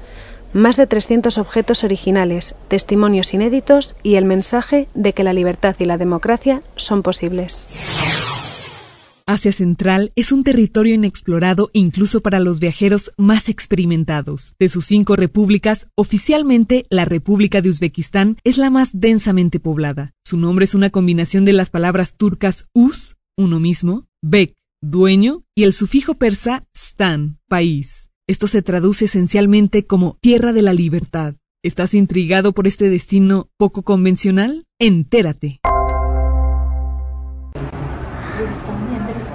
Más 0.52 0.76
de 0.76 0.88
300 0.88 1.38
objetos 1.38 1.84
originales, 1.84 2.56
testimonios 2.66 3.32
inéditos 3.32 3.94
y 4.02 4.16
el 4.16 4.24
mensaje 4.24 4.88
de 4.94 5.12
que 5.12 5.22
la 5.22 5.32
libertad 5.32 5.76
y 5.78 5.84
la 5.84 5.96
democracia 5.96 6.62
son 6.74 7.04
posibles. 7.04 7.68
Asia 9.30 9.52
Central 9.52 10.12
es 10.16 10.32
un 10.32 10.42
territorio 10.42 10.92
inexplorado 10.92 11.70
incluso 11.72 12.20
para 12.20 12.40
los 12.40 12.58
viajeros 12.58 13.12
más 13.16 13.48
experimentados. 13.48 14.54
De 14.58 14.68
sus 14.68 14.86
cinco 14.86 15.14
repúblicas, 15.14 15.88
oficialmente 15.94 16.84
la 16.90 17.04
República 17.04 17.62
de 17.62 17.68
Uzbekistán 17.68 18.38
es 18.42 18.58
la 18.58 18.70
más 18.70 18.90
densamente 18.92 19.60
poblada. 19.60 20.14
Su 20.24 20.36
nombre 20.36 20.64
es 20.64 20.74
una 20.74 20.90
combinación 20.90 21.44
de 21.44 21.52
las 21.52 21.70
palabras 21.70 22.16
turcas 22.16 22.66
uz, 22.72 23.14
uno 23.36 23.60
mismo, 23.60 24.08
bek, 24.20 24.56
dueño, 24.82 25.44
y 25.54 25.62
el 25.62 25.74
sufijo 25.74 26.14
persa 26.14 26.66
stan, 26.74 27.38
país. 27.46 28.08
Esto 28.26 28.48
se 28.48 28.62
traduce 28.62 29.04
esencialmente 29.04 29.86
como 29.86 30.18
tierra 30.20 30.52
de 30.52 30.62
la 30.62 30.74
libertad. 30.74 31.36
¿Estás 31.62 31.94
intrigado 31.94 32.52
por 32.52 32.66
este 32.66 32.90
destino 32.90 33.48
poco 33.56 33.84
convencional? 33.84 34.66
Entérate. 34.80 35.60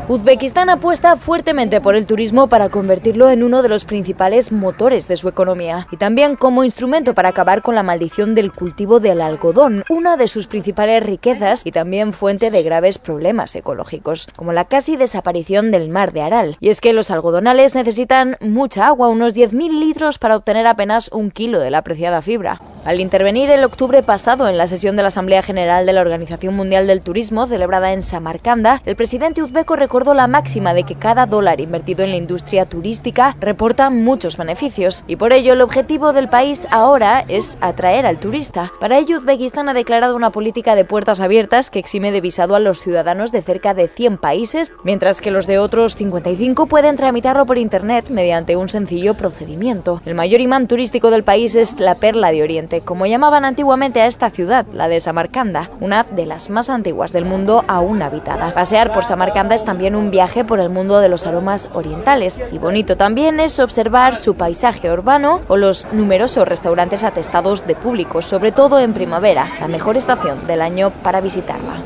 Uzbekistán 0.08 0.70
apuesta 0.70 1.16
fuertemente 1.16 1.82
por 1.82 1.96
el 1.96 2.06
turismo 2.06 2.48
para 2.48 2.70
convertirlo 2.70 3.32
en 3.32 3.42
uno 3.42 3.64
de 3.64 3.70
los 3.70 3.86
principales 3.86 4.52
motores 4.52 5.08
de 5.08 5.18
su 5.18 5.28
economía 5.28 5.88
y 5.90 5.98
también 5.98 6.36
como 6.36 6.64
instrumento 6.64 7.16
para 7.16 7.30
acabar 7.30 7.64
con 7.64 7.74
la 7.74 7.82
maldición 7.82 8.36
del 8.36 8.52
cultivo 8.52 9.00
del 9.00 9.20
algodón, 9.20 9.84
una 9.90 10.16
de 10.16 10.28
sus 10.28 10.46
principales 10.46 11.02
riquezas 11.02 11.66
y 11.66 11.72
también 11.72 12.14
fuente 12.14 12.52
de 12.52 12.62
graves 12.62 13.00
problemas 13.00 13.56
ecológicos, 13.56 14.28
como 14.36 14.54
la 14.54 14.66
casi 14.66 14.96
desaparición 14.96 15.72
del 15.72 15.90
mar 15.90 16.14
de 16.14 16.22
Aral. 16.22 16.58
Y 16.60 16.70
es 16.70 16.82
que 16.82 16.94
los 16.94 17.10
algodonales 17.10 17.74
necesitan 17.74 18.38
mucha 18.42 18.86
agua, 18.86 19.08
unos 19.08 19.34
10.000 19.34 19.80
litros 19.80 20.20
para 20.20 20.36
obtener 20.36 20.68
apenas 20.68 21.10
un 21.14 21.32
kilo 21.32 21.60
de 21.60 21.72
la 21.72 21.80
apreciada 21.80 22.22
fibra. 22.22 22.62
Al 22.86 23.02
intervenir 23.02 23.50
el 23.50 23.64
octubre 23.64 24.04
pasado 24.04 24.48
en 24.48 24.60
la 24.60 24.68
sesión 24.68 24.96
de 24.96 25.02
la 25.02 25.08
Asamblea 25.08 25.42
General 25.42 25.88
de 25.88 25.94
la 25.94 26.02
Organización 26.02 26.54
Mundial 26.54 26.86
del 26.86 27.02
Turismo 27.02 27.48
celebrada 27.48 27.92
en 27.92 28.04
Samarcanda, 28.04 28.84
el 28.86 28.96
presidente 28.96 29.42
uzbeco 29.42 29.76
recordó 29.76 29.95
la 30.04 30.28
máxima 30.28 30.74
de 30.74 30.84
que 30.84 30.96
cada 30.96 31.26
dólar 31.26 31.62
invertido 31.62 32.04
en 32.04 32.12
la 32.12 32.18
industria 32.18 32.66
turística 32.66 33.36
reporta 33.40 33.90
muchos 33.90 34.36
beneficios 34.36 35.04
y 35.08 35.16
por 35.16 35.32
ello 35.32 35.54
el 35.54 35.62
objetivo 35.62 36.12
del 36.12 36.28
país 36.28 36.68
ahora 36.70 37.24
es 37.28 37.58
atraer 37.62 38.06
al 38.06 38.20
turista. 38.20 38.74
Para 38.80 38.98
ello 38.98 39.18
Uzbekistán 39.18 39.70
ha 39.70 39.74
declarado 39.74 40.16
una 40.16 40.32
política 40.32 40.76
de 40.76 40.84
puertas 40.84 41.22
abiertas 41.22 41.70
que 41.70 41.80
exime 41.80 42.12
de 42.12 42.22
visado 42.22 42.56
a 42.56 42.60
los 42.60 42.82
ciudadanos 42.82 43.32
de 43.32 43.42
cerca 43.42 43.74
de 43.74 43.88
100 43.88 44.18
países, 44.18 44.74
mientras 44.84 45.22
que 45.22 45.32
los 45.32 45.48
de 45.48 45.60
otros 45.60 45.96
55 45.96 46.66
pueden 46.66 46.98
tramitarlo 46.98 47.46
por 47.46 47.58
internet 47.58 48.10
mediante 48.10 48.58
un 48.58 48.68
sencillo 48.68 49.14
procedimiento. 49.14 50.02
El 50.06 50.16
mayor 50.16 50.42
imán 50.42 50.68
turístico 50.68 51.10
del 51.10 51.24
país 51.24 51.56
es 51.56 51.80
la 51.80 51.96
Perla 51.96 52.32
de 52.32 52.44
Oriente 52.44 52.82
como 52.82 53.06
llamaban 53.06 53.46
antiguamente 53.46 54.02
a 54.02 54.08
esta 54.08 54.30
ciudad, 54.30 54.66
la 54.74 54.88
de 54.88 55.00
Samarcanda, 55.00 55.70
una 55.80 56.04
de 56.04 56.26
las 56.26 56.50
más 56.50 56.70
antiguas 56.70 57.14
del 57.14 57.26
mundo 57.26 57.64
aún 57.68 58.02
habitada. 58.02 58.54
Pasear 58.54 58.92
por 58.92 59.06
Samarcanda 59.06 59.56
es 59.56 59.64
también 59.86 60.04
un 60.04 60.10
viaje 60.10 60.44
por 60.44 60.60
el 60.60 60.70
mundo 60.70 61.00
de 61.00 61.10
los 61.10 61.28
aromas 61.28 61.70
orientales 61.74 62.42
y 62.52 62.58
bonito 62.58 62.98
también 62.98 63.40
es 63.40 63.60
observar 63.60 64.16
su 64.16 64.34
paisaje 64.34 64.92
urbano 64.92 65.42
o 65.48 65.58
los 65.58 65.86
numerosos 65.92 66.48
restaurantes 66.48 67.04
atestados 67.04 67.68
de 67.68 67.76
público, 67.76 68.24
sobre 68.24 68.52
todo 68.52 68.80
en 68.80 68.94
primavera, 68.94 69.48
la 69.60 69.68
mejor 69.68 69.96
estación 69.96 70.48
del 70.48 70.64
año 70.64 70.90
para 70.90 71.22
visitarla. 71.22 71.84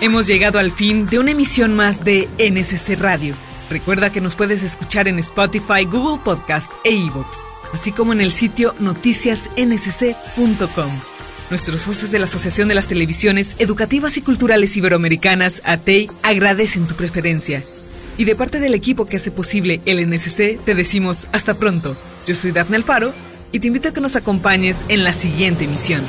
Hemos 0.00 0.26
llegado 0.26 0.58
al 0.58 0.72
fin 0.72 1.06
de 1.06 1.20
una 1.20 1.30
emisión 1.30 1.76
más 1.76 2.02
de 2.02 2.28
NSC 2.38 2.98
Radio. 2.98 3.36
Recuerda 3.70 4.10
que 4.10 4.20
nos 4.20 4.34
puedes 4.34 4.64
escuchar 4.64 5.06
en 5.06 5.20
Spotify, 5.20 5.84
Google 5.84 6.20
Podcast 6.24 6.72
e 6.82 6.90
iVoox, 6.90 7.44
así 7.72 7.92
como 7.92 8.12
en 8.12 8.22
el 8.22 8.32
sitio 8.32 8.74
noticiasnsc.com. 8.80 11.15
Nuestros 11.48 11.82
socios 11.82 12.10
de 12.10 12.18
la 12.18 12.24
Asociación 12.24 12.66
de 12.66 12.74
las 12.74 12.88
Televisiones 12.88 13.54
Educativas 13.60 14.16
y 14.16 14.22
Culturales 14.22 14.76
Iberoamericanas, 14.76 15.62
ATEI, 15.64 16.10
agradecen 16.24 16.88
tu 16.88 16.96
preferencia. 16.96 17.62
Y 18.18 18.24
de 18.24 18.34
parte 18.34 18.58
del 18.58 18.74
equipo 18.74 19.06
que 19.06 19.18
hace 19.18 19.30
posible 19.30 19.80
el 19.86 20.10
NSC, 20.10 20.58
te 20.64 20.74
decimos 20.74 21.28
hasta 21.30 21.54
pronto. 21.54 21.96
Yo 22.26 22.34
soy 22.34 22.50
Dafne 22.50 22.76
Alfaro 22.76 23.12
y 23.52 23.60
te 23.60 23.68
invito 23.68 23.90
a 23.90 23.92
que 23.92 24.00
nos 24.00 24.16
acompañes 24.16 24.84
en 24.88 25.04
la 25.04 25.12
siguiente 25.12 25.64
emisión. 25.64 26.02